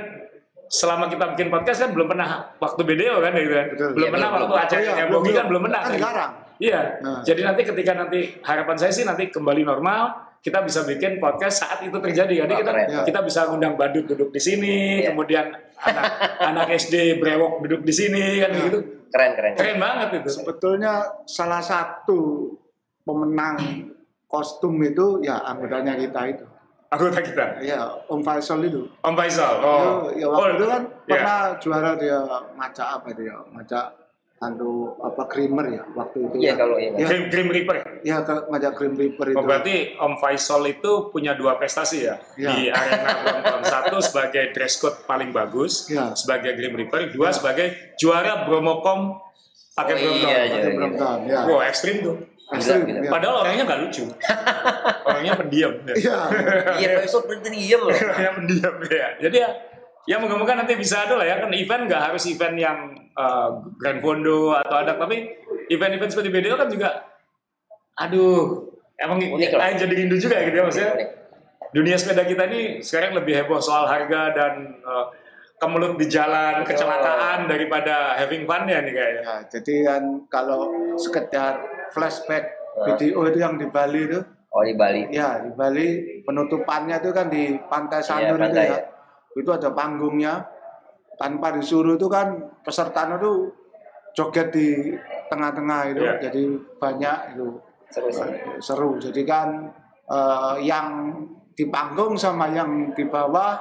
selama 0.72 1.10
kita 1.12 1.26
bikin 1.36 1.50
podcast 1.52 1.84
kan 1.84 1.92
belum 1.92 2.08
pernah 2.08 2.56
waktu 2.56 2.82
video 2.88 3.20
kan 3.20 3.36
gitu 3.36 3.52
kan. 3.52 3.68
Betul. 3.76 3.90
Belum 3.92 4.08
Iya, 4.08 4.14
pernah 4.16 4.30
belum, 4.32 4.48
waktu 4.48 4.76
Oh, 4.78 4.80
iya, 4.80 5.06
Bogi 5.12 5.12
belum, 5.12 5.36
kan 5.36 5.46
belum 5.52 5.62
pernah. 5.68 5.82
Kan 5.84 5.92
jarang. 6.00 6.32
Iya. 6.62 6.82
Nah. 7.04 7.22
Jadi 7.26 7.42
nanti 7.44 7.62
ketika 7.68 7.92
nanti 7.98 8.20
harapan 8.46 8.78
saya 8.80 8.92
sih 8.96 9.04
nanti 9.04 9.28
kembali 9.28 9.62
normal 9.68 10.31
kita 10.42 10.66
bisa 10.66 10.82
bikin 10.84 11.22
podcast 11.22 11.62
saat 11.62 11.86
itu 11.86 11.94
terjadi. 11.94 12.44
Jadi 12.44 12.54
Wah, 12.54 12.60
kita 12.60 12.72
keren. 12.74 12.88
Iya. 12.90 13.02
kita 13.06 13.20
bisa 13.22 13.42
undang 13.48 13.78
badut 13.78 14.10
duduk 14.10 14.34
di 14.34 14.42
sini, 14.42 15.00
Iya. 15.00 15.14
kemudian 15.14 15.46
anak 15.78 16.06
anak 16.50 16.68
SD 16.76 17.18
brewok 17.18 17.62
duduk 17.62 17.82
di 17.86 17.94
sini 17.94 18.42
kan 18.42 18.50
Iya. 18.50 18.62
gitu. 18.66 18.80
keren 19.12 19.32
keren 19.36 19.54
Keren 19.54 19.78
banget 19.78 20.10
itu. 20.18 20.30
Sebetulnya 20.34 20.94
salah 21.28 21.60
satu 21.60 22.48
pemenang 23.04 23.92
kostum 24.26 24.80
itu 24.80 25.20
ya 25.22 25.44
anggotanya 25.44 25.94
kita 25.94 26.22
itu. 26.32 26.46
Anggota 26.88 27.20
kita. 27.20 27.46
Ya 27.62 27.88
Om 28.08 28.20
Faisal 28.20 28.64
itu. 28.64 28.88
Om 29.00 29.14
Faisal. 29.14 29.54
Oh. 29.60 30.12
Ya, 30.12 30.24
ya 30.24 30.28
waktu 30.28 30.42
Oh, 30.42 30.48
itu 30.52 30.66
kan 30.66 30.82
iya. 30.84 31.08
pernah 31.08 31.40
juara 31.56 31.92
dia 31.96 32.20
maca 32.52 32.84
apa 32.96 33.08
dia? 33.12 33.36
Maca 33.48 33.80
anu 34.42 34.98
apa 34.98 35.30
creamer 35.30 35.70
ya 35.70 35.84
waktu 35.94 36.18
itu. 36.26 36.36
iya 36.42 36.50
ya. 36.50 36.54
kalau 36.58 36.76
iya 36.76 36.90
Ya, 36.92 37.06
Grim, 37.06 37.24
Grim 37.30 37.48
Reaper. 37.48 37.76
ya 38.02 38.26
ke 38.26 38.36
maca 38.50 38.70
cream 38.74 38.98
reaper 38.98 39.26
itu. 39.30 39.38
Oh, 39.38 39.46
berarti 39.46 39.76
Om 39.96 40.18
Faisal 40.18 40.66
itu 40.66 40.92
punya 41.10 41.38
dua 41.38 41.56
prestasi 41.56 42.10
ya 42.10 42.18
Iya. 42.34 42.50
di 42.50 42.62
arena 42.68 43.08
Brompton. 43.22 43.62
Satu 43.64 43.96
sebagai 44.02 44.50
dress 44.50 44.82
code 44.82 45.06
paling 45.06 45.30
bagus, 45.30 45.86
Iya. 45.88 46.18
sebagai 46.18 46.58
Grim 46.58 46.74
Reaper. 46.74 47.14
Dua 47.14 47.30
Iya. 47.30 47.38
sebagai 47.38 47.68
juara 47.96 48.42
Bromocom 48.44 49.22
pakai 49.72 49.94
Oh, 49.94 50.00
Brompton. 50.00 50.26
iya, 50.26 50.38
Pakai 50.42 50.58
iya. 50.58 50.74
Brompton, 50.74 51.18
ya. 51.30 51.40
Wow, 51.46 51.60
ekstrim 51.62 51.96
tuh. 52.02 52.18
Ekstrim, 52.52 52.82
ya. 52.84 53.08
Padahal 53.08 53.36
orangnya 53.46 53.64
nggak 53.64 53.80
lucu. 53.80 54.04
orangnya 55.08 55.34
pendiam. 55.38 55.72
Ya. 55.86 55.94
Iya. 55.96 56.18
iya 56.82 56.88
berhenti 57.06 57.50
diem 57.54 57.80
loh 57.80 57.94
orangnya 57.94 58.32
pendiam 58.36 58.74
ya. 58.84 59.08
Jadi 59.22 59.38
ya, 59.38 59.50
ya 60.10 60.18
moga-moga 60.18 60.58
nanti 60.58 60.74
bisa 60.74 61.06
ada 61.06 61.22
lah 61.22 61.26
ya 61.26 61.36
kan 61.46 61.54
event 61.54 61.84
nggak 61.86 62.02
harus 62.12 62.24
event 62.26 62.56
yang 62.58 62.78
uh, 63.14 63.62
grand 63.78 64.02
fondo 64.02 64.58
atau 64.58 64.76
ada 64.82 64.98
tapi 64.98 65.30
event-event 65.70 66.10
seperti 66.10 66.30
BDO 66.34 66.58
kan 66.58 66.70
juga 66.70 66.90
aduh 68.02 68.66
emang 68.98 69.18
Unik 69.22 69.52
lah. 69.54 69.70
eh, 69.70 69.78
jadi 69.78 69.94
rindu 69.94 70.18
juga 70.18 70.42
gitu 70.42 70.56
ya 70.58 70.64
maksudnya 70.66 70.94
Unik. 70.98 71.10
dunia 71.72 71.96
sepeda 72.02 72.24
kita 72.26 72.44
ini 72.50 72.62
sekarang 72.82 73.14
lebih 73.22 73.34
heboh 73.46 73.62
soal 73.62 73.86
harga 73.86 74.34
dan 74.34 74.54
uh, 74.82 75.06
kemelut 75.62 75.94
di 76.02 76.10
jalan 76.10 76.66
kecelakaan 76.66 77.46
daripada 77.46 78.18
having 78.18 78.50
fun 78.50 78.66
ya 78.66 78.82
nih 78.82 78.94
kayaknya 78.98 79.22
Ya, 79.22 79.36
jadi 79.46 79.76
kan 79.86 80.04
kalau 80.34 80.74
sekedar 80.98 81.62
flashback 81.94 82.58
video 82.90 83.22
itu 83.30 83.38
yang 83.38 83.62
di 83.62 83.70
Bali 83.70 84.10
itu, 84.10 84.20
oh 84.50 84.64
di 84.66 84.74
Bali 84.74 85.14
ya 85.14 85.38
di 85.46 85.54
Bali 85.54 85.88
penutupannya 86.26 86.98
itu 86.98 87.14
kan 87.14 87.30
di 87.30 87.62
Pantai 87.70 88.02
Sanur 88.02 88.42
itu 88.42 88.50
pantai, 88.50 88.66
ya. 88.66 88.74
ya. 88.74 88.80
Itu 89.34 89.50
ada 89.50 89.72
panggungnya. 89.72 90.44
Tanpa 91.16 91.54
disuruh 91.54 91.96
itu 91.96 92.08
kan 92.08 92.34
peserta 92.62 93.06
itu 93.12 93.54
joget 94.12 94.50
di 94.50 94.90
tengah-tengah 95.28 95.80
itu, 95.88 96.02
Iya. 96.02 96.18
jadi 96.20 96.44
banyak 96.76 97.18
itu 97.32 97.48
seru 97.88 98.10
sih 98.10 98.32
seru. 98.60 98.90
Jadi 98.98 99.22
kan 99.22 99.70
eh, 100.04 100.56
yang 100.62 101.14
di 101.52 101.68
panggung 101.68 102.16
sama 102.16 102.50
yang 102.50 102.90
di 102.92 103.06
bawah 103.06 103.60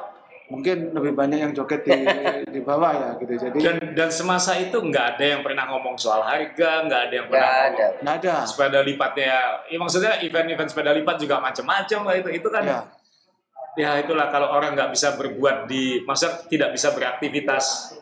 mungkin 0.48 0.90
lebih 0.90 1.14
banyak 1.14 1.38
yang 1.38 1.52
joget 1.52 1.84
di 1.84 1.94
di 2.54 2.60
bawah 2.60 2.90
ya 2.90 3.10
gitu. 3.18 3.38
Jadi 3.38 3.58
Dan 3.60 3.76
dan 3.94 4.08
semasa 4.08 4.56
itu 4.56 4.74
nggak 4.74 5.14
ada 5.14 5.24
yang 5.28 5.40
pernah 5.44 5.68
ngomong 5.68 5.94
soal 5.94 6.24
harga, 6.24 6.82
nggak 6.88 7.00
ada 7.06 7.14
yang 7.14 7.26
Nggak 7.28 7.38
pernah 7.38 7.50
ada. 7.50 7.60
ngomong 7.60 8.02
nggak 8.02 8.16
ada. 8.18 8.34
sepeda 8.42 8.80
lipatnya. 8.80 9.36
Ya 9.68 9.76
maksudnya 9.76 10.12
event-event 10.18 10.66
sepeda 10.66 10.90
lipat 10.90 11.16
juga 11.18 11.38
macam-macam 11.38 12.00
lah 12.02 12.14
itu. 12.16 12.28
Itu 12.32 12.48
kan 12.48 12.62
Ya, 12.64 12.78
ya 13.72 13.98
itulah 13.98 14.28
kalau 14.28 14.50
orang 14.50 14.72
nggak 14.72 14.90
bisa 14.90 15.14
berbuat 15.14 15.64
di 15.64 15.82
masa 16.02 16.42
tidak 16.44 16.70
bisa 16.70 16.90
beraktivitas 16.90 17.94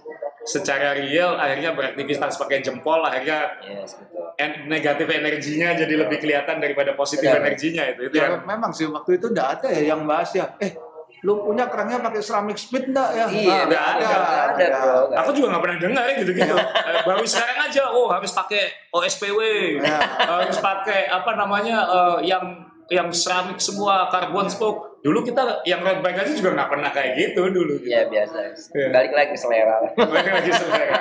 secara 0.42 0.96
real 0.96 1.36
akhirnya 1.36 1.72
beraktivitas 1.72 2.34
pakai 2.34 2.60
jempol 2.60 3.00
akhirnya 3.00 3.52
Yes, 3.60 3.92
betul. 3.94 4.32
en- 4.34 4.64
negatif 4.66 5.04
energinya 5.06 5.76
jadi 5.76 5.94
lebih 5.98 6.18
kelihatan 6.18 6.56
daripada 6.56 6.94
positif 6.94 7.28
Benar. 7.28 7.44
energinya 7.44 7.84
itu 7.86 8.00
itu 8.02 8.16
ya 8.16 8.32
yang 8.32 8.42
memang 8.42 8.72
sih 8.72 8.88
waktu 8.88 9.16
itu 9.16 9.28
nggak 9.28 9.48
ada 9.54 9.66
ya 9.68 9.82
yang 9.86 10.02
bahas 10.02 10.32
ya. 10.32 10.48
Eh, 10.56 10.72
lu 11.20 11.42
punya 11.42 11.66
kerangnya 11.66 11.98
pakai 12.00 12.22
ceramic 12.22 12.56
speed 12.56 12.88
nggak 12.88 13.10
ya? 13.12 13.26
Iya, 13.26 13.44
Nah, 13.50 13.62
nggak 13.66 13.84
ada, 13.84 14.04
nggak 14.06 14.44
ada, 14.48 14.66
bro. 14.72 14.98
Aku 15.18 15.30
juga 15.34 15.46
nggak 15.50 15.62
pernah 15.62 15.78
dengar 15.78 16.04
ya 16.06 16.14
gitu-gitu 16.16 16.54
Eh, 16.56 16.94
baru 17.04 17.24
sekarang 17.26 17.58
aja 17.60 17.82
oh 17.90 18.08
harus 18.08 18.30
pakai 18.32 18.62
OSPW 18.88 19.40
Ya. 19.82 19.98
harus 20.24 20.56
pakai 20.56 21.10
apa 21.10 21.30
namanya 21.34 21.76
eh, 21.84 22.18
yang 22.24 22.44
yang 22.88 23.12
seramik 23.12 23.60
semua 23.60 24.08
karbon 24.08 24.48
spoke 24.48 24.87
dulu 25.08 25.24
kita 25.24 25.64
yang 25.64 25.80
road 25.80 26.04
bike 26.04 26.20
aja 26.20 26.32
juga 26.32 26.52
nggak 26.52 26.68
pernah 26.68 26.90
kayak 26.92 27.12
gitu 27.16 27.48
dulu 27.48 27.80
Iya 27.80 28.04
biasa. 28.06 28.36
Iya. 28.70 28.88
Balik 28.92 29.12
lagi 29.14 29.34
selera. 29.34 29.76
Balik 29.96 30.32
lagi 30.34 30.50
selera. 30.52 31.00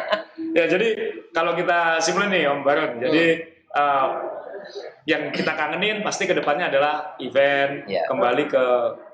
ya 0.56 0.64
jadi 0.66 0.88
kalau 1.30 1.52
kita 1.54 2.00
simpulin 2.00 2.32
nih 2.32 2.48
Om 2.48 2.64
Baron, 2.64 2.92
jadi 2.98 3.26
uh, 3.76 4.08
yang 5.04 5.30
kita 5.30 5.52
kangenin 5.52 6.00
pasti 6.02 6.24
ke 6.24 6.34
depannya 6.34 6.68
adalah 6.68 7.16
event, 7.18 7.84
Iya. 7.84 8.08
kembali 8.08 8.44
ke 8.48 8.64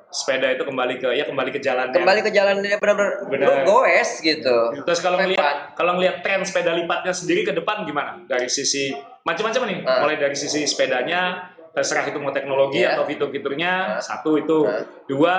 sepeda 0.09 0.45
itu 0.47 0.61
kembali 0.61 1.01
ke 1.01 1.09
ya 1.11 1.25
kembali 1.25 1.49
ke 1.49 1.57
jalannya. 1.57 1.97
Kembali 1.97 2.21
ke 2.21 2.29
jalan 2.29 2.61
dia 2.61 2.77
benar-benar 2.77 3.25
Benar. 3.25 3.65
lu 3.65 3.81
goes 3.81 4.21
gitu. 4.21 4.57
Terus 4.85 5.01
kalau 5.01 5.17
ngelihat 5.17 5.73
kalau 5.73 5.97
ngelihat 5.97 6.21
tren 6.21 6.45
sepeda 6.45 6.69
lipatnya 6.71 7.09
sendiri 7.09 7.41
ke 7.41 7.49
depan 7.51 7.81
gimana? 7.81 8.21
Dari 8.23 8.45
sisi 8.45 8.93
macam-macam 9.25 9.61
nih, 9.65 9.79
Ah. 9.83 10.05
mulai 10.05 10.21
dari 10.21 10.37
sisi 10.37 10.69
sepedanya, 10.69 11.49
terserah 11.73 12.05
itu 12.05 12.21
mau 12.21 12.29
teknologi 12.29 12.85
Iya. 12.85 12.95
atau 12.95 13.03
fitur-fiturnya, 13.03 13.97
Ah. 13.97 14.01
satu 14.01 14.37
itu, 14.37 14.63
Ah. 14.63 14.85
dua 15.09 15.37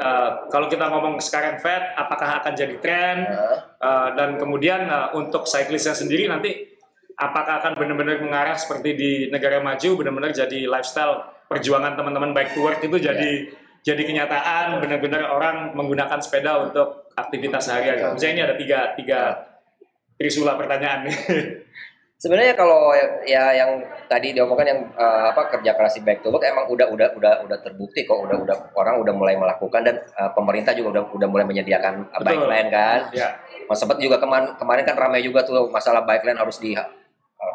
uh, 0.00 0.48
kalau 0.48 0.66
kita 0.66 0.88
ngomong 0.88 1.20
sekarang 1.20 1.60
fat, 1.60 1.92
apakah 1.94 2.40
akan 2.40 2.52
jadi 2.56 2.76
tren? 2.80 3.28
Uh, 3.76 4.16
dan 4.16 4.40
kemudian 4.40 4.88
uh, 4.88 5.12
untuk 5.12 5.44
cyclistnya 5.44 5.92
sendiri 5.92 6.24
nanti 6.24 6.72
apakah 7.20 7.60
akan 7.60 7.76
benar-benar 7.76 8.16
mengarah 8.18 8.56
seperti 8.56 8.96
di 8.96 9.10
negara 9.28 9.60
maju 9.60 10.00
benar-benar 10.00 10.32
jadi 10.32 10.64
lifestyle 10.64 11.20
perjuangan 11.52 11.92
teman-teman 11.92 12.32
bike 12.32 12.56
to 12.56 12.64
work 12.64 12.80
itu 12.80 12.96
jadi 12.96 13.52
jadi 13.80 14.02
kenyataan 14.04 14.80
benar-benar 14.80 15.28
orang 15.28 15.72
menggunakan 15.72 16.16
sepeda 16.20 16.64
untuk 16.64 17.12
aktivitas 17.12 17.68
sehari-hari. 17.68 18.08
Misalnya 18.12 18.32
ini 18.32 18.42
ada 18.44 18.56
tiga 18.56 18.78
tiga 18.96 19.20
trisula 20.16 20.56
pertanyaan 20.56 21.08
nih. 21.08 21.16
Sebenarnya 22.20 22.52
kalau 22.52 22.92
ya 23.24 23.48
yang 23.50 23.80
tadi 24.04 24.36
diomongkan 24.36 24.68
yang 24.68 24.80
eh, 24.92 25.24
apa 25.32 25.48
kerja 25.48 25.72
keras 25.72 25.96
di 25.96 26.04
back 26.04 26.20
to 26.20 26.28
work 26.28 26.44
emang 26.44 26.68
udah 26.68 26.84
udah 26.86 27.16
udah 27.16 27.34
udah 27.42 27.58
terbukti 27.58 28.04
kok 28.04 28.20
udah 28.20 28.36
udah 28.38 28.56
orang 28.76 29.00
udah 29.00 29.14
mulai 29.16 29.34
melakukan 29.34 29.80
dan 29.80 29.96
eh, 29.96 30.30
pemerintah 30.30 30.76
juga 30.76 31.00
udah 31.00 31.04
udah 31.10 31.28
mulai 31.28 31.48
menyediakan 31.48 31.94
eh, 32.06 32.18
Betul. 32.20 32.28
bike 32.36 32.46
lane 32.46 32.68
kan. 32.68 33.00
ya, 33.10 33.28
Mas 33.64 33.80
sempat 33.80 33.96
juga 33.96 34.20
kemarin 34.20 34.52
kemarin 34.54 34.84
kan 34.84 35.00
ramai 35.00 35.24
juga 35.24 35.40
tuh 35.40 35.72
masalah 35.72 36.04
bike 36.04 36.28
lane 36.28 36.36
harus 36.36 36.60
di 36.60 36.76
eh, 36.76 36.88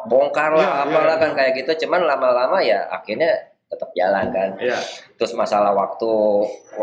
bongkar 0.04 0.50
lah 0.50 0.66
Iya, 0.82 0.82
apalah 0.82 1.14
iya. 1.14 1.22
kan 1.22 1.30
kayak 1.32 1.52
gitu. 1.56 1.86
Cuman 1.86 2.02
lama-lama 2.02 2.58
ya 2.58 2.90
akhirnya 2.90 3.30
tetap 3.66 3.94
jalan 3.94 4.30
kan. 4.30 4.50
ya, 4.58 4.74
Terus 5.14 5.30
masalah 5.34 5.70
waktu 5.70 6.10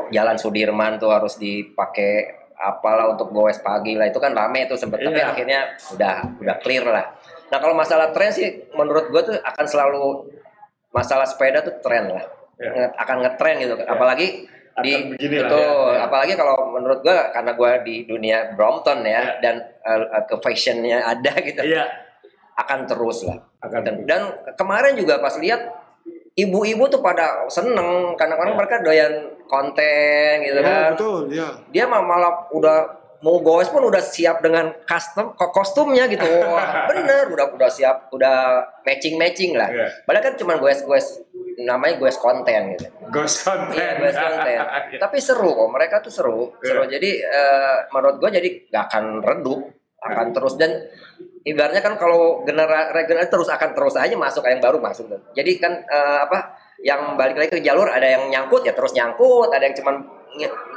jalan 0.10 0.36
Sudirman 0.36 0.96
tuh 0.96 1.12
harus 1.12 1.36
dipakai 1.36 2.32
apalah 2.56 3.12
untuk 3.12 3.28
goes 3.30 3.60
pagi 3.60 4.00
lah 4.00 4.08
itu 4.08 4.20
kan 4.20 4.32
rame 4.32 4.64
tuh 4.66 4.80
sempet 4.80 5.04
tapi 5.04 5.20
Iya. 5.20 5.36
akhirnya 5.36 5.60
udah 5.92 6.16
udah 6.40 6.56
clear 6.64 6.88
lah. 6.88 7.12
Nah 7.54 7.62
kalau 7.62 7.78
masalah 7.78 8.10
tren 8.10 8.34
sih 8.34 8.50
menurut 8.74 9.08
gue 9.08 9.22
tuh 9.24 9.36
akan 9.38 9.66
selalu 9.66 10.26
masalah 10.90 11.22
sepeda 11.24 11.62
tuh 11.62 11.78
tren 11.80 12.10
lah. 12.10 12.26
Nge- 12.58 12.94
akan 12.98 13.18
ngetren 13.22 13.56
gitu. 13.60 13.74
Apalagi 13.80 14.50
di 14.82 14.94
beginilah, 15.06 15.46
itu 15.46 15.60
ya, 15.62 15.70
ya. 15.70 16.00
apalagi 16.04 16.34
kalau 16.34 16.74
menurut 16.74 17.00
gue 17.00 17.14
karena 17.30 17.54
gue 17.54 17.72
di 17.86 17.96
dunia 18.04 18.38
Brompton 18.52 19.06
ya 19.06 19.22
Ya. 19.22 19.22
dan 19.38 19.56
uh, 19.86 20.26
ke 20.26 20.34
fashionnya 20.42 21.06
ada 21.06 21.30
gitu. 21.46 21.62
Iya, 21.62 21.86
akan 22.58 22.90
terus 22.90 23.22
lah. 23.22 23.38
Akan 23.62 23.86
dan, 23.86 23.96
dan 24.04 24.22
kemarin 24.58 24.98
juga 24.98 25.22
pas 25.22 25.38
lihat 25.38 25.62
ibu-ibu 26.34 26.90
tuh 26.90 27.06
pada 27.06 27.46
seneng. 27.48 28.18
Karena 28.18 28.34
kadang 28.34 28.58
mereka 28.58 28.82
doyan 28.82 29.14
konten 29.46 30.42
gitu 30.42 30.58
Oh, 30.58 30.66
kan. 30.66 30.98
betul, 30.98 31.18
ya. 31.30 31.48
dia 31.70 31.86
malah 31.86 32.50
udah 32.50 33.03
mau 33.24 33.40
goes 33.40 33.68
pun 33.68 33.82
udah 33.82 34.00
siap 34.00 34.40
dengan 34.40 34.76
custom 34.84 35.32
ko- 35.34 35.50
kostumnya 35.50 36.06
gitu 36.06 36.28
Wah, 36.44 36.84
bener 36.92 37.32
udah 37.32 37.50
udah 37.50 37.70
siap 37.70 38.12
udah 38.12 38.36
matching 38.84 39.16
matching 39.16 39.56
lah 39.56 39.68
Iya. 39.68 40.04
padahal 40.04 40.26
kan 40.26 40.36
cuma 40.36 40.54
goes 40.56 40.84
goes 40.84 41.24
namanya 41.56 41.96
goes 41.98 42.18
konten 42.18 42.76
gitu 42.76 42.88
ghost 43.08 43.46
content. 43.46 43.78
Iya, 43.78 44.02
goes 44.02 44.18
konten. 44.18 44.58
Tapi 45.06 45.18
seru 45.22 45.54
kok, 45.54 45.70
mereka 45.70 46.02
tuh 46.02 46.10
seru. 46.10 46.50
Seru. 46.60 46.82
Iya. 46.82 46.98
Jadi 46.98 47.10
eh, 47.22 47.78
menurut 47.88 48.18
gue 48.18 48.30
jadi 48.34 48.50
gak 48.68 48.84
akan 48.90 49.06
redup, 49.22 49.62
akan 50.02 50.28
terus 50.34 50.58
dan 50.58 50.82
ibaratnya 51.44 51.80
kan 51.80 51.94
kalau 51.96 52.42
genera 52.42 52.90
regenerasi 52.90 53.30
terus 53.30 53.48
akan 53.48 53.70
terus 53.72 53.94
aja 53.96 54.18
masuk 54.18 54.42
yang 54.44 54.58
baru 54.58 54.82
masuk. 54.82 55.14
Jadi 55.32 55.62
kan 55.62 55.78
eh, 55.78 56.20
apa 56.26 56.58
yang 56.82 57.14
balik 57.14 57.38
lagi 57.38 57.52
ke 57.54 57.62
jalur 57.62 57.86
ada 57.86 58.04
yang 58.04 58.28
nyangkut 58.28 58.66
ya 58.66 58.74
terus 58.74 58.92
nyangkut, 58.92 59.54
ada 59.54 59.62
yang 59.62 59.78
cuman 59.78 59.96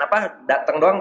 apa 0.03 0.45
datang 0.45 0.77
doang 0.77 0.99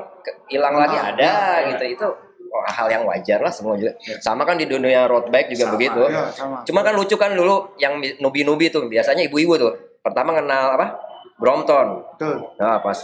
hilang 0.47 0.75
lagi 0.79 0.95
Hilang, 0.95 1.11
ada 1.15 1.31
ya. 1.61 1.69
gitu 1.75 1.85
itu 1.99 2.07
oh, 2.51 2.63
hal 2.71 2.87
yang 2.87 3.03
wajar 3.03 3.39
lah 3.43 3.51
semua 3.51 3.75
juga. 3.75 3.93
Sama 4.23 4.47
kan 4.47 4.55
di 4.55 4.65
dunia 4.65 5.05
road 5.11 5.27
bike 5.27 5.51
juga 5.51 5.65
Sama, 5.67 5.73
begitu. 5.75 6.01
Ya, 6.07 6.23
sama. 6.31 6.57
Cuma 6.63 6.79
kan 6.81 6.93
lucu 6.95 7.15
kan 7.19 7.35
dulu 7.35 7.75
yang 7.75 7.99
nubi-nubi 8.23 8.71
tuh 8.71 8.87
biasanya 8.87 9.27
ibu-ibu 9.27 9.59
tuh. 9.59 9.73
Pertama 9.99 10.31
kenal 10.31 10.79
apa? 10.79 10.95
Brompton. 11.35 12.15
Betul. 12.15 12.35
Nah 12.55 12.79
pas 12.79 12.97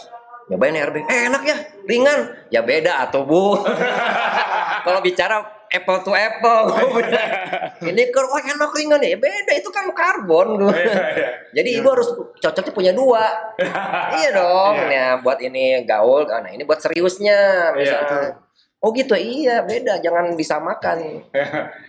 nyobain 0.47 0.75
RB, 0.75 1.07
eh 1.07 1.31
enak 1.31 1.43
ya, 1.47 1.57
ringan. 1.87 2.19
Ya 2.51 2.59
beda 2.63 3.07
atau 3.07 3.23
bu. 3.23 3.59
Kalau 4.85 4.99
bicara 4.99 5.61
apple 5.71 5.99
to 6.03 6.12
apple, 6.12 6.67
ini 7.89 8.01
kan 8.12 8.23
wah 8.27 8.43
enak 8.43 8.71
ringan 8.71 8.99
ya, 8.99 9.15
beda 9.15 9.51
itu 9.55 9.71
kan 9.71 9.88
karbon. 9.91 10.60
gua. 10.60 10.75
Iya, 10.75 10.93
iya. 11.15 11.29
Jadi 11.55 11.69
ibu 11.79 11.88
harus 11.88 12.12
cocoknya 12.38 12.71
punya 12.71 12.91
dua. 12.91 13.23
iya 14.19 14.29
dong, 14.31 14.75
Iya. 14.75 14.88
nah 14.91 15.10
buat 15.19 15.39
ini 15.39 15.84
gaul, 15.84 16.27
nah 16.27 16.51
ini 16.51 16.67
buat 16.67 16.77
seriusnya. 16.77 17.71
Iya. 17.73 18.36
Oh 18.81 18.89
gitu, 18.91 19.13
iya 19.13 19.62
beda, 19.62 20.01
jangan 20.01 20.34
disamakan. 20.34 21.21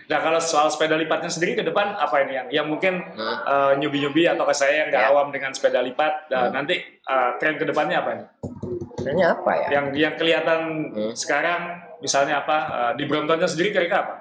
nah 0.05 0.19
kalau 0.21 0.37
soal 0.37 0.69
sepeda 0.69 0.93
lipatnya 0.93 1.25
sendiri 1.25 1.57
ke 1.57 1.65
depan 1.65 1.97
apa 1.97 2.21
ini 2.21 2.33
yang 2.37 2.47
yang 2.53 2.67
mungkin 2.69 3.01
Hmm. 3.17 3.81
nyubi-nyubi 3.81 4.29
atau 4.29 4.45
ke 4.45 4.53
saya 4.53 4.85
yang 4.85 4.93
nggak 4.93 5.01
Ya. 5.01 5.09
awam 5.09 5.27
dengan 5.33 5.49
sepeda 5.51 5.81
lipat 5.81 6.29
nah, 6.29 6.47
Hmm. 6.47 6.53
nanti 6.55 6.77
eh, 6.85 7.29
tren 7.35 7.57
ke 7.57 7.65
depannya 7.65 7.97
apa 7.97 8.09
nih? 8.13 8.27
Sebenarnya 8.93 9.27
apa 9.33 9.51
ya? 9.57 9.67
Yang 9.73 9.85
yang 9.97 10.13
kelihatan 10.15 10.59
Hmm. 10.93 11.13
sekarang 11.17 11.61
misalnya 12.03 12.43
apa 12.43 12.57
eh, 12.67 12.93
di 12.99 13.07
Bromptonnya 13.07 13.47
sendiri 13.47 13.71
kira-kira 13.71 13.99
apa? 14.03 14.15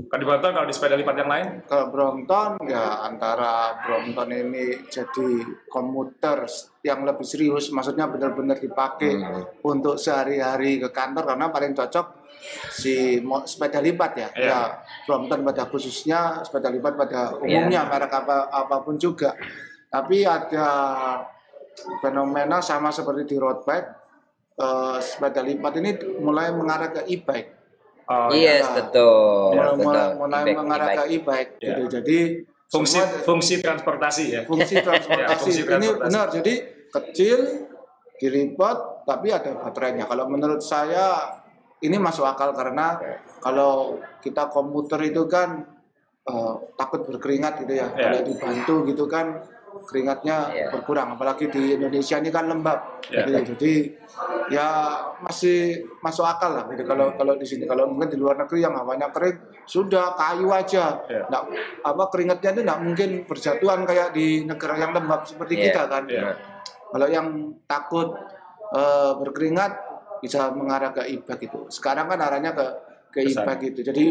Kalau 0.00 0.16
di 0.16 0.26
Brompton 0.26 0.52
kalau 0.56 0.64
di 0.64 0.72
sepeda 0.72 0.96
lipat 0.96 1.16
yang 1.20 1.28
lain? 1.30 1.46
Ke 1.68 1.92
Brompton 1.92 2.56
ya 2.64 3.04
antara 3.04 3.84
Brompton 3.84 4.32
ini 4.32 4.88
jadi 4.88 5.28
komuter 5.68 6.48
yang 6.80 7.04
lebih 7.04 7.26
serius, 7.28 7.68
maksudnya 7.68 8.08
benar-benar 8.08 8.56
dipakai 8.56 9.12
Hmm. 9.20 9.44
untuk 9.60 10.00
sehari-hari 10.00 10.80
ke 10.80 10.88
kantor 10.88 11.36
karena 11.36 11.52
paling 11.52 11.76
cocok 11.76 12.06
si 12.72 13.20
sepeda 13.44 13.84
lipat 13.84 14.12
ya. 14.16 14.28
Iya. 14.32 14.48
Ya 14.48 14.60
Brompton 15.04 15.44
pada 15.44 15.68
khususnya, 15.68 16.40
sepeda 16.48 16.72
lipat 16.72 16.96
pada 16.96 17.36
umumnya 17.36 17.84
merek 17.84 18.08
apa 18.10 18.48
apa 18.48 18.80
pun 18.80 18.96
juga. 18.96 19.36
Tapi 19.92 20.24
ada 20.24 20.68
fenomena 22.00 22.64
sama 22.64 22.88
seperti 22.88 23.28
di 23.28 23.36
road 23.36 23.68
bike, 23.68 24.09
eh, 24.60 24.98
sepeda 25.00 25.40
lipat 25.40 25.72
ini 25.78 25.90
mulai 26.16 26.52
mengarah 26.52 26.92
ke 26.92 27.08
e-bike. 27.08 27.50
Oh, 28.04 28.28
Yes, 28.28 28.66
ya. 28.66 28.74
betul. 28.76 29.54
mulai, 29.54 29.70
betul. 29.70 29.80
mulai, 29.80 30.06
mulai 30.14 30.40
E-bike, 30.42 30.58
mengarah 30.58 30.86
e-bike. 30.86 30.98
ke 30.98 31.04
e-bike 31.10 31.50
Ya. 31.56 31.66
gitu. 31.70 31.82
Jadi 31.90 32.18
fungsi 32.66 32.98
semua 32.98 33.22
fungsi 33.24 33.54
transportasi 33.58 34.24
ya. 34.28 34.40
fungsi 34.44 34.74
transportasi 34.78 35.30
Ya, 35.30 35.38
fungsi 35.38 35.60
ini 35.60 35.66
transportasi. 35.66 36.04
benar. 36.04 36.26
Jadi 36.30 36.54
kecil, 36.90 37.38
dilipat, 38.16 38.76
tapi 39.04 39.28
ada 39.30 39.50
baterainya. 39.56 40.04
Kalau 40.04 40.26
menurut 40.26 40.60
saya 40.60 41.38
ini 41.80 41.96
masuk 41.96 42.26
akal 42.26 42.52
karena 42.52 43.00
kalau 43.38 43.96
kita 44.20 44.50
komputer 44.50 45.00
itu 45.06 45.24
kan 45.24 45.64
eh, 46.20 46.54
takut 46.76 47.06
berkeringat 47.06 47.64
gitu 47.64 47.72
ya. 47.74 47.88
Ya. 47.88 48.10
Kalau 48.10 48.20
dibantu 48.22 48.74
gitu 48.86 49.04
kan 49.06 49.40
keringatnya 49.80 50.36
Ya. 50.50 50.66
berkurang. 50.68 51.14
Apalagi 51.14 51.46
di 51.46 51.74
Indonesia 51.74 52.16
ini 52.16 52.28
kan 52.28 52.46
lembab. 52.46 53.00
Ya. 53.08 53.24
gitu. 53.24 53.54
Jadi 53.54 53.72
ya 54.48 54.68
masih 55.20 55.58
masuk 56.00 56.22
akal 56.22 56.52
lah 56.52 56.64
gitu 56.68 56.82
kalau 56.84 57.14
kalau 57.14 57.34
di 57.34 57.42
sini 57.42 57.64
kalau 57.64 57.86
mungkin 57.86 58.10
di 58.10 58.18
luar 58.18 58.36
negeri 58.36 58.60
yang 58.60 58.74
hawanya 58.74 59.08
kering 59.08 59.38
sudah 59.64 60.12
kayu 60.14 60.50
aja 60.50 60.98
Ya. 61.06 61.22
nggak 61.24 61.42
apa 61.80 62.04
keringatnya 62.10 62.50
itu 62.52 62.60
nggak 62.62 62.80
mungkin 62.80 63.10
berjatuhan 63.24 63.80
kayak 63.82 64.10
di 64.10 64.44
negara 64.44 64.74
yang 64.76 64.92
lembab 64.92 65.24
seperti 65.24 65.54
Iya. 65.56 65.64
kita 65.64 65.82
kan 65.86 66.04
Iya. 66.06 66.30
kalau 66.86 67.06
yang 67.08 67.26
takut 67.64 68.14
eh, 68.70 69.12
berkeringat 69.16 69.72
bisa 70.20 70.52
mengarah 70.52 70.92
ke 70.92 71.02
e-bike 71.08 71.42
itu. 71.42 71.60
Sekarang 71.68 72.06
kan 72.06 72.18
arahnya 72.18 72.52
ke 72.52 72.66
ke 73.10 73.20
Ke 73.20 73.30
sana. 73.32 73.50
e-bike 73.50 73.64
itu. 73.72 73.80
Jadi 73.82 74.04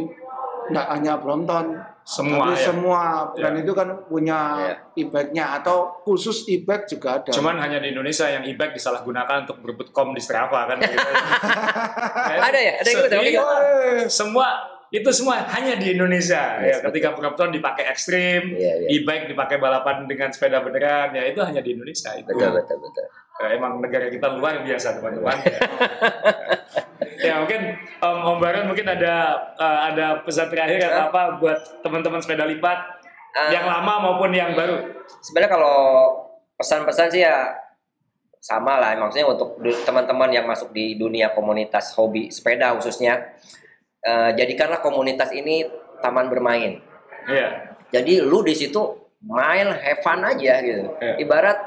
nggak 0.69 0.87
hanya 0.93 1.13
Brompton, 1.17 1.65
Semua 2.01 2.49
tapi 2.49 2.57
ya. 2.57 2.65
semua 2.73 3.01
brand 3.37 3.57
itu 3.57 3.73
kan 3.73 3.87
punya 4.09 4.39
Ya. 4.57 4.73
e-bike-nya 4.97 5.61
atau 5.61 6.01
khusus 6.01 6.49
e-bike 6.49 6.89
juga 6.89 7.21
ada. 7.21 7.29
Cuman 7.29 7.61
hanya 7.61 7.77
di 7.77 7.93
Indonesia 7.93 8.25
yang 8.25 8.41
e-bike 8.41 8.73
disalahgunakan 8.73 9.45
untuk 9.45 9.61
berebut 9.61 9.93
kom 9.93 10.13
di 10.13 10.21
Strava 10.21 10.65
kan. 10.65 10.81
gitu. 10.85 10.97
Ada 12.49 12.59
ya? 12.59 12.73
Ada 12.81 12.89
yang 12.89 13.01
gitu? 13.05 13.15
Iya. 13.29 13.41
Eh, 13.45 14.01
semua 14.09 14.47
itu 14.89 15.05
semua 15.13 15.45
hanya 15.53 15.77
di 15.77 15.93
Indonesia 15.93 16.57
Yes, 16.65 16.81
ya 16.81 16.89
ketika 16.89 17.13
Brompton 17.13 17.53
dipakai 17.53 17.85
ekstrim 17.93 18.57
Iya, 18.57 18.73
iya. 18.81 18.87
e-bike 18.97 19.29
dipakai 19.29 19.61
balapan 19.61 20.09
dengan 20.09 20.33
sepeda 20.33 20.65
beneran 20.65 21.13
ya 21.13 21.29
itu 21.29 21.37
hanya 21.45 21.61
di 21.61 21.77
Indonesia 21.77 22.09
itu 22.17 22.25
Betul, 22.25 22.57
betul, 22.57 22.77
betul. 22.81 23.05
Eh, 23.39 23.55
emang 23.55 23.79
negara 23.79 24.11
kita 24.11 24.35
luar 24.35 24.63
biasa 24.63 24.99
teman-teman. 24.99 25.37
Ya 27.19 27.35
mungkin 27.43 27.75
Om, 27.99 28.17
Om 28.31 28.37
Baron 28.39 28.71
mungkin 28.71 28.87
ada 28.87 29.35
eh, 29.59 29.79
ada 29.91 30.23
pesan 30.23 30.47
terakhir 30.47 30.87
atau 30.87 31.11
apa 31.11 31.35
buat 31.35 31.59
teman-teman 31.83 32.23
sepeda 32.23 32.47
lipat? 32.47 32.79
Ah. 33.29 33.53
yang 33.53 33.67
lama 33.67 34.09
maupun 34.09 34.33
yang 34.33 34.57
baru? 34.57 34.89
Sebenarnya 35.21 35.51
kalau 35.53 35.77
pesan-pesan 36.57 37.07
sih 37.13 37.21
ya 37.21 37.53
sama 38.39 38.79
lah. 38.79 38.95
Maksudnya 38.95 39.27
untuk 39.27 39.59
teman-teman 39.83 40.31
yang 40.31 40.47
masuk 40.47 40.71
di 40.71 40.95
dunia 40.95 41.35
komunitas 41.35 41.93
hobi 41.93 42.31
sepeda 42.31 42.71
khususnya 42.79 43.35
eh, 44.01 44.31
jadikanlah 44.39 44.79
komunitas 44.79 45.35
ini 45.35 45.67
taman 45.99 46.31
bermain. 46.31 46.79
Iya. 47.27 47.75
Jadi 47.91 48.23
lu 48.23 48.41
di 48.47 48.55
situ 48.55 48.79
main 49.27 49.75
have 49.75 50.01
fun 50.01 50.23
aja 50.23 50.63
gitu. 50.63 50.87
Iya. 51.03 51.19
ibarat 51.19 51.57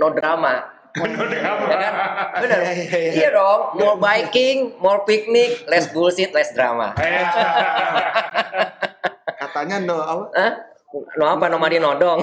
no 0.00 0.10
drama. 0.10 0.73
Ya 0.94 1.02
kan 1.42 1.94
benar 2.38 2.58
Iya, 2.62 2.72
iya, 2.72 2.98
iya. 2.98 3.12
iya 3.12 3.28
dong 3.34 3.74
more 3.74 3.98
biking 3.98 4.78
more 4.78 5.02
picnic 5.02 5.66
less 5.66 5.90
bullshit 5.90 6.30
less 6.30 6.54
drama 6.54 6.94
Eh, 6.94 7.26
katanya 9.34 9.82
no 9.82 9.96
apa? 9.98 10.24
Hah? 10.34 10.52
no 11.18 11.24
apa 11.26 11.50
no 11.50 11.58
mandi 11.58 11.82
nodong 11.82 12.22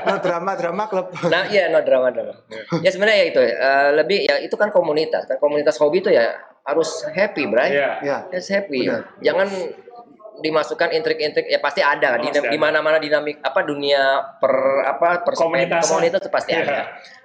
No 0.00 0.16
drama 0.18 0.58
drama 0.58 0.90
klub. 0.90 1.06
Nah, 1.30 1.46
iya 1.46 1.70
no 1.70 1.84
drama 1.86 2.10
drama. 2.10 2.34
Ya 2.82 2.90
sebenarnya 2.90 3.18
ya 3.22 3.26
itu 3.30 3.40
eh, 3.44 3.88
lebih 3.94 4.18
ya 4.26 4.42
itu 4.42 4.56
kan 4.56 4.72
komunitas. 4.72 5.28
Kan 5.28 5.38
komunitas 5.38 5.76
hobi 5.78 6.00
itu 6.00 6.10
ya 6.10 6.34
harus 6.66 7.04
happy, 7.06 7.46
Bray. 7.46 7.70
Iya 7.70 7.90
Ya. 8.02 8.16
Harus 8.26 8.48
happy. 8.48 8.88
Benar. 8.88 9.04
Jangan 9.22 9.48
dimasukkan 10.40 10.90
intrik-intrik 10.90 11.46
ya 11.46 11.56
pasti 11.56 11.80
ada 11.80 12.16
ada. 12.16 12.28
di 12.42 12.56
mana-mana 12.56 12.96
dinamik 12.96 13.38
apa 13.38 13.60
dunia 13.62 14.00
per 14.36 14.52
apa 14.82 15.20
per 15.20 15.34
Komunitas. 15.34 15.86
komunitas 15.86 16.20
itu 16.20 16.30
pasti 16.30 16.52
Iya. 16.52 16.64
ada. 16.64 16.78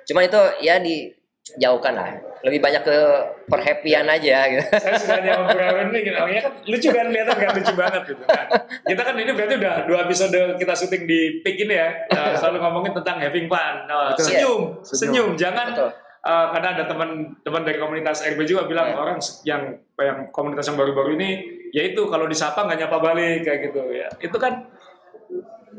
Cuma 0.04 0.22
itu 0.22 0.38
ya 0.60 0.78
dijauhkan 0.78 1.94
lah. 1.94 2.10
Lebih 2.42 2.62
banyak 2.62 2.82
ke 2.82 2.98
perhappian 3.46 4.06
aja 4.06 4.38
gitu. 4.48 4.62
saya 4.70 4.94
suka 4.96 5.18
dia 5.18 5.34
ngobrol 5.34 5.90
ini 5.90 6.00
gitu. 6.04 6.14
Orangnya 6.16 6.42
kan 6.44 6.54
lucu 6.64 6.90
kan 6.90 7.06
kelihatan 7.08 7.36
kan 7.36 7.52
lucu 7.54 7.74
banget 7.74 8.02
gitu. 8.06 8.24
Nah, 8.24 8.46
kita 8.86 9.02
kan 9.02 9.16
ini 9.16 9.32
berarti 9.32 9.54
udah 9.58 9.76
dua 9.84 10.00
episode 10.06 10.38
kita 10.56 10.74
syuting 10.76 11.04
di 11.04 11.20
Peak 11.42 11.58
ini 11.58 11.74
ya. 11.74 11.90
Nah, 12.08 12.34
selalu 12.40 12.58
ngomongin 12.60 12.94
tentang 12.94 13.18
having 13.18 13.48
fun. 13.48 13.76
Nah, 13.86 14.14
Betul. 14.14 14.26
senyum, 14.28 14.62
Senyum. 14.80 14.86
senyum, 14.86 15.30
jangan 15.34 15.68
Betul. 15.74 15.90
eh, 16.22 16.46
karena 16.52 16.68
ada 16.72 16.84
teman-teman 16.86 17.62
dari 17.64 17.78
komunitas 17.78 18.18
RB 18.24 18.40
juga 18.44 18.66
bilang 18.66 18.88
Ya. 18.90 18.96
orang 18.96 19.18
yang 19.42 19.62
yang 19.96 20.18
komunitas 20.30 20.66
yang 20.66 20.78
baru-baru 20.78 21.18
ini 21.18 21.30
yaitu 21.72 22.02
kalau 22.10 22.26
disapa 22.30 22.66
nggak 22.66 22.86
nyapa 22.86 22.98
balik 23.02 23.46
kayak 23.46 23.60
gitu 23.72 23.82
ya. 23.90 24.08
Itu 24.20 24.38
kan 24.38 24.68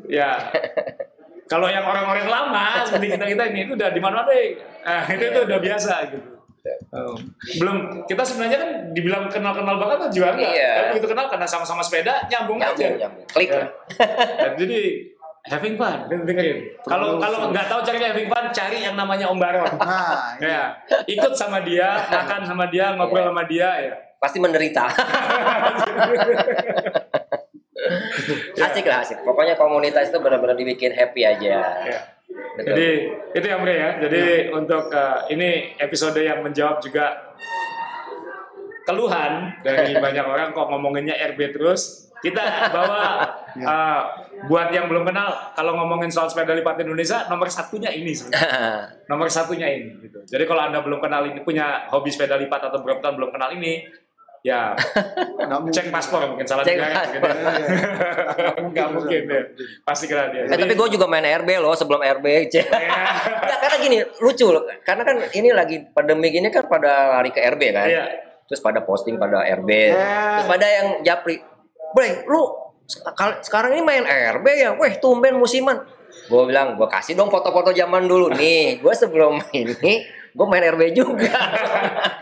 ya 0.07 0.39
kalau 1.53 1.71
yang 1.71 1.87
orang-orang 1.87 2.27
lama 2.27 2.83
seperti 2.83 3.15
kita 3.15 3.25
kita 3.27 3.43
ini 3.55 3.61
itu 3.71 3.73
udah 3.79 3.91
di 3.95 4.01
mana 4.03 4.27
deh. 4.27 4.59
Nah, 4.83 5.05
itu 5.11 5.25
itu 5.31 5.41
udah 5.47 5.59
biasa 5.63 5.95
gitu. 6.11 6.37
Um, 6.91 7.15
belum 7.63 7.77
kita 8.11 8.27
sebenarnya 8.27 8.59
kan 8.59 8.71
dibilang 8.91 9.31
kenal-kenal 9.31 9.79
banget 9.79 9.97
kan 10.03 10.11
juga 10.11 10.29
enggak. 10.35 10.51
Iya. 10.51 10.71
Tapi 10.75 10.87
begitu 10.99 11.09
kenal 11.15 11.27
karena 11.31 11.47
sama-sama 11.47 11.83
sepeda 11.83 12.27
nyambung, 12.27 12.59
aja. 12.59 12.75
Nyambung, 12.75 12.99
nyambung. 12.99 13.27
Klik 13.31 13.51
Ya. 13.55 13.67
Dan 14.43 14.53
jadi 14.59 14.81
having 15.47 15.75
fun, 15.79 15.99
kan 16.11 16.19
dengerin. 16.27 16.59
Kalau 16.83 17.23
kalau 17.23 17.55
nggak 17.55 17.67
tahu 17.71 17.81
caranya 17.87 18.09
having 18.11 18.27
fun, 18.27 18.45
cari 18.51 18.79
yang 18.83 18.99
namanya 18.99 19.31
Om 19.31 19.39
Baron. 19.39 19.71
Nah, 19.79 20.35
ini. 20.43 20.51
ya, 20.51 20.65
ikut 21.07 21.33
sama 21.39 21.63
dia, 21.63 22.03
makan 22.11 22.43
sama 22.43 22.67
dia, 22.67 22.99
ngobrol 22.99 23.31
sama 23.31 23.47
dia 23.47 23.71
ya. 23.79 23.95
Pasti 24.19 24.39
menderita. 24.41 24.91
Ya. 24.91 24.97
asik 28.67 28.85
lah 28.87 29.05
asik. 29.05 29.19
Pokoknya 29.23 29.55
komunitas 29.57 30.11
itu 30.11 30.19
benar-benar 30.21 30.57
dibikin 30.59 30.93
happy 30.93 31.23
aja. 31.25 31.57
Ya. 31.85 31.99
Betul. 32.57 32.73
Jadi 32.73 32.89
itu 33.37 33.47
yang 33.47 33.61
ya. 33.65 33.91
Jadi 34.01 34.23
untuk 34.53 34.85
uh, 34.91 35.29
ini 35.31 35.77
episode 35.79 36.19
yang 36.21 36.43
menjawab 36.43 36.81
juga 36.81 37.37
keluhan 38.87 39.61
dari 39.63 39.99
banyak 40.05 40.25
orang 40.25 40.49
kok 40.57 40.67
ngomonginnya 40.69 41.17
RB 41.35 41.57
terus. 41.57 42.09
Kita 42.17 42.73
bawa 42.73 43.03
Ya. 43.57 43.65
uh, 43.65 44.03
buat 44.53 44.69
yang 44.69 44.85
belum 44.85 45.09
kenal 45.09 45.33
kalau 45.57 45.73
ngomongin 45.81 46.13
soal 46.13 46.29
sepeda 46.29 46.53
lipat 46.53 46.77
Indonesia 46.85 47.25
nomor 47.33 47.49
satunya 47.49 47.89
ini 47.89 48.13
sebenarnya. 48.13 48.85
nomor 49.09 49.33
satunya 49.33 49.65
ini 49.73 49.97
gitu. 50.05 50.21
Jadi 50.29 50.45
kalau 50.45 50.69
anda 50.69 50.85
belum 50.85 51.01
kenal 51.01 51.25
ini 51.25 51.41
punya 51.41 51.89
hobi 51.89 52.13
sepeda 52.13 52.37
lipat 52.37 52.69
atau 52.69 52.85
Brompton 52.85 53.17
belum 53.17 53.33
kenal 53.33 53.57
ini 53.57 53.81
ya 54.47 54.79
cek 55.75 55.91
paspor 55.91 56.23
mungkin 56.31 56.47
salah 56.47 56.63
Cek 56.63 56.79
negara 56.79 57.03
paspor. 57.03 57.11
gitu. 57.11 57.27
Iya, 57.27 57.51
iya. 57.59 58.51
Nggak 58.63 58.89
mungkin 58.95 59.23
ya. 59.27 59.43
Pasti 59.83 60.05
kenal 60.07 60.31
dia. 60.31 60.47
Eh, 60.47 60.55
tapi 60.55 60.75
gue 60.79 60.89
juga 60.95 61.07
main 61.11 61.27
RB 61.27 61.51
loh 61.59 61.75
sebelum 61.75 61.99
RB. 61.99 62.27
Cek. 62.47 62.67
Ya. 62.87 63.03
Karena 63.59 63.77
gini 63.83 63.99
lucu 64.23 64.47
loh. 64.55 64.63
Karena 64.87 65.03
kan 65.03 65.17
ini 65.35 65.51
lagi 65.51 65.83
pandemi 65.91 66.31
gini 66.31 66.47
kan 66.55 66.71
pada 66.71 67.19
lari 67.19 67.35
ke 67.35 67.43
RB 67.43 67.63
kan. 67.75 67.91
Iya. 67.91 68.05
Terus 68.47 68.63
pada 68.63 68.87
posting 68.87 69.19
pada 69.19 69.43
RB. 69.43 69.71
Eh. 69.71 69.91
Terus 70.39 70.47
pada 70.47 70.67
yang 70.71 70.89
japri. 71.03 71.43
Bre, 71.91 72.23
lu 72.31 72.47
sekarang 73.43 73.75
ini 73.75 73.83
main 73.83 74.07
RB 74.07 74.47
ya? 74.55 74.71
Weh, 74.79 74.95
tumben 75.03 75.35
musiman. 75.35 75.83
Gue 76.31 76.43
bilang, 76.47 76.79
gue 76.79 76.87
kasih 76.87 77.19
dong 77.19 77.31
foto-foto 77.31 77.75
zaman 77.75 78.07
dulu 78.07 78.31
nih. 78.35 78.79
Gue 78.79 78.95
sebelum 78.95 79.43
ini, 79.61 80.07
gue 80.31 80.47
main 80.47 80.65
RB 80.71 80.95
juga. 80.95 81.35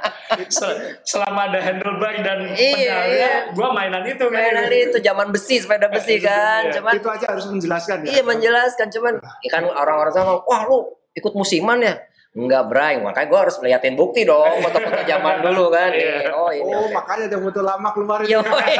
Se- 0.48 0.78
selama 1.02 1.48
ada 1.48 1.58
handlebar 1.58 2.14
dan 2.20 2.38
Iya, 2.50 2.74
pedalnya, 2.74 3.08
iya. 3.08 3.32
gua 3.52 3.68
mainan 3.70 4.04
itu 4.04 4.24
kan. 4.28 4.40
Mainan 4.40 4.68
itu 4.68 4.96
zaman 4.98 5.26
besi, 5.30 5.56
sepeda 5.58 5.86
besi 5.88 6.18
kan. 6.18 6.68
Iya. 6.68 6.80
Cuman 6.80 6.92
Itu 6.96 7.08
aja 7.10 7.26
harus 7.30 7.46
menjelaskan 7.48 7.96
ya. 8.04 8.10
Iya 8.14 8.22
menjelaskan 8.22 8.86
cuman 8.90 9.14
ya 9.40 9.50
kan 9.50 9.62
orang-orang 9.64 10.12
sama 10.12 10.32
wah 10.42 10.62
lu 10.64 10.78
ikut 11.14 11.32
musiman 11.32 11.78
ya 11.78 11.94
enggak 12.34 12.62
Bray. 12.66 12.98
Makanya 12.98 13.26
gue 13.30 13.40
harus 13.46 13.56
liatin 13.62 13.94
bukti 13.94 14.26
dong 14.26 14.58
foto-foto 14.60 15.00
zaman 15.06 15.40
dulu 15.40 15.70
kan. 15.70 15.90
Iya. 15.94 16.34
oh 16.34 16.50
ini. 16.50 16.74
Oh, 16.74 16.90
makanya 16.90 17.30
ada 17.30 17.38
foto 17.38 17.60
lama 17.62 17.88
keluar 17.94 18.20
Yo, 18.26 18.42
ini. 18.42 18.74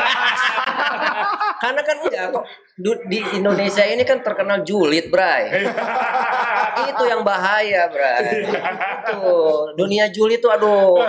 karena 1.62 1.80
kan 1.80 1.96
enggak 2.02 2.24
kok 2.34 2.44
di 3.08 3.20
Indonesia 3.38 3.84
ini 3.86 4.02
kan 4.02 4.18
terkenal 4.20 4.66
julid 4.66 5.08
Bray. 5.08 5.64
Itu 6.90 7.02
yang 7.06 7.22
bahaya 7.22 7.86
Bray. 7.86 8.50
Itu 8.50 9.22
dunia 9.78 10.10
julid 10.10 10.42
tuh 10.42 10.50
aduh. 10.50 11.06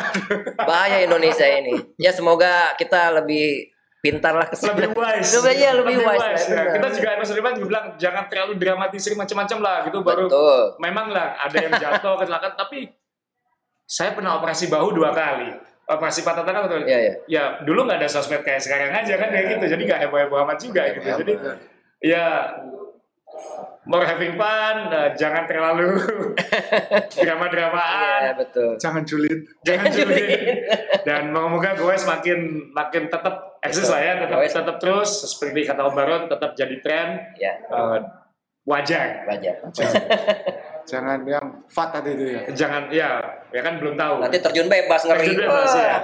Bahaya 0.61 1.01
Indonesia 1.01 1.49
ini. 1.49 1.75
Ya 1.97 2.13
semoga 2.13 2.77
kita 2.77 3.09
lebih 3.21 3.74
pintar 4.05 4.33
lah 4.37 4.45
ke 4.45 4.55
sana. 4.55 4.77
lebih 4.77 4.93
wise. 4.93 5.33
lebih, 5.41 5.55
ya, 5.57 5.71
lebih, 5.73 5.95
wise, 6.05 6.21
lah, 6.21 6.33
ya. 6.37 6.63
Kita 6.77 6.87
juga 6.93 7.07
episode 7.17 7.37
depan 7.41 7.53
juga 7.57 7.67
bilang 7.73 7.85
jangan 7.97 8.23
terlalu 8.29 8.53
dramatisir 8.61 9.17
macam-macam 9.17 9.57
lah 9.65 9.77
gitu. 9.89 9.97
Baru 10.05 10.25
betul. 10.29 10.61
memang 10.77 11.09
lah 11.09 11.33
ada 11.41 11.57
yang 11.57 11.73
jatuh 11.73 12.13
kecelakaan. 12.21 12.53
Tapi 12.53 12.93
saya 13.89 14.13
pernah 14.13 14.37
operasi 14.37 14.69
bahu 14.69 14.93
dua 14.93 15.09
kali. 15.09 15.49
Operasi 15.85 16.21
patah 16.25 16.45
tangan 16.45 16.69
betul. 16.69 16.85
Iya, 16.85 16.97
iya. 17.01 17.13
ya 17.25 17.43
dulu 17.65 17.85
nggak 17.85 18.01
ada 18.01 18.09
sosmed 18.09 18.41
kayak 18.45 18.61
sekarang 18.61 18.93
aja 18.93 19.13
kan 19.17 19.29
kayak 19.33 19.57
gitu. 19.57 19.65
Jadi 19.73 19.81
nggak 19.89 19.99
heboh 20.05 20.19
heboh 20.21 20.37
amat 20.45 20.57
juga 20.61 20.81
gitu. 20.93 21.05
Iya, 21.05 21.17
jadi 21.21 21.33
ya 22.05 22.25
more 23.85 24.05
having 24.05 24.33
fun 24.33 24.89
eh, 24.89 25.09
jangan 25.13 25.45
terlalu 25.45 26.01
drama 27.21 27.45
dramaan 27.53 28.21
Iya 28.25 28.33
betul. 28.33 28.71
Jangan 28.81 29.03
julid. 29.05 29.39
jangan 29.61 29.87
julid. 29.93 30.29
dan 31.05 31.29
moga-moga 31.29 31.77
gue 31.77 31.93
semakin 31.93 32.39
makin 32.73 33.03
tetap 33.07 33.54
eksis 33.67 33.87
lah 33.89 34.01
ya 34.01 34.13
tetap 34.21 34.39
tetap 34.41 34.77
terus 34.77 35.09
seperti 35.25 35.65
kata 35.65 35.81
Om 35.89 35.95
Baron 35.95 36.21
tetap 36.29 36.51
jadi 36.53 36.75
tren. 36.79 37.07
Ya. 37.37 37.53
Eh, 37.65 37.99
wajar. 38.65 39.25
Wajar. 39.29 39.55
Jangan 40.85 41.25
yang 41.25 41.65
fat 41.65 41.97
tadi 41.97 42.13
itu 42.13 42.25
ya. 42.29 42.41
jangan 42.53 42.83
ya 42.93 43.17
ya 43.49 43.61
kan 43.65 43.81
belum 43.81 43.97
tahu. 43.97 44.21
Nanti 44.21 44.37
terjun 44.37 44.69
bebas 44.69 45.01
ngeri. 45.01 45.33
Terjun 45.33 45.37
bebas, 45.49 45.71
ya. 45.73 45.97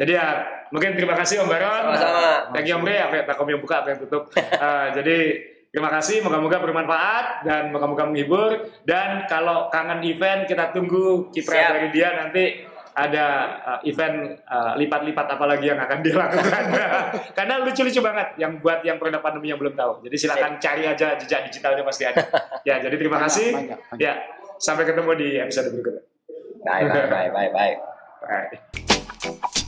jadi 0.00 0.12
ya 0.16 0.26
mungkin 0.72 0.96
terima 0.96 1.12
kasih 1.12 1.44
Om 1.44 1.48
Baron. 1.52 1.92
Sama-sama. 1.92 2.48
thank 2.56 2.64
you 2.64 2.80
Om 2.80 2.82
Bre 2.82 2.96
apa 2.96 3.14
tak 3.28 3.44
yang 3.44 3.60
buka 3.60 3.84
apa 3.84 3.88
yang 3.92 4.00
tutup. 4.00 4.32
Eh, 4.40 4.86
jadi 4.96 5.16
terima 5.68 5.92
kasih. 5.92 6.24
Moga-moga 6.24 6.64
bermanfaat 6.64 7.44
dan 7.44 7.68
moga-moga 7.68 8.08
menghibur. 8.08 8.72
Dan 8.88 9.28
kalau 9.28 9.68
kangen 9.68 10.00
event 10.00 10.48
kita 10.48 10.72
tunggu 10.72 11.28
kiprah 11.28 11.76
dari 11.76 11.92
dia 11.92 12.16
nanti 12.24 12.73
ada 12.94 13.26
uh, 13.66 13.80
event 13.82 14.38
uh, 14.46 14.78
lipat-lipat 14.78 15.26
apa 15.26 15.44
lagi 15.50 15.66
yang 15.66 15.82
akan 15.82 15.98
dia 15.98 16.14
lakukan 16.14 16.62
karena 17.38 17.54
lucu-lucu 17.66 17.98
banget 17.98 18.38
yang 18.38 18.62
buat 18.62 18.86
yang 18.86 19.02
produk 19.02 19.18
pandemi 19.18 19.50
yang 19.50 19.58
belum 19.58 19.74
tahu. 19.74 20.06
Jadi 20.06 20.14
silakan 20.14 20.62
cari 20.62 20.86
aja 20.86 21.18
jejak 21.18 21.50
digitalnya 21.50 21.82
pasti 21.82 22.06
ada. 22.06 22.22
Ya 22.64 22.80
jadi 22.80 22.96
terima 22.96 23.20
Banyak, 23.20 23.28
kasih. 23.28 23.48
banyak, 23.52 23.78
banyak. 23.92 24.00
ya 24.00 24.12
sampai 24.56 24.88
ketemu 24.88 25.10
di 25.20 25.28
episode 25.36 25.68
berikutnya. 25.74 26.02
Bye 26.64 26.86
bye 26.88 27.06
bye 27.10 27.28
bye 27.28 27.50
bye. 27.52 27.74
Bye. 28.24 29.63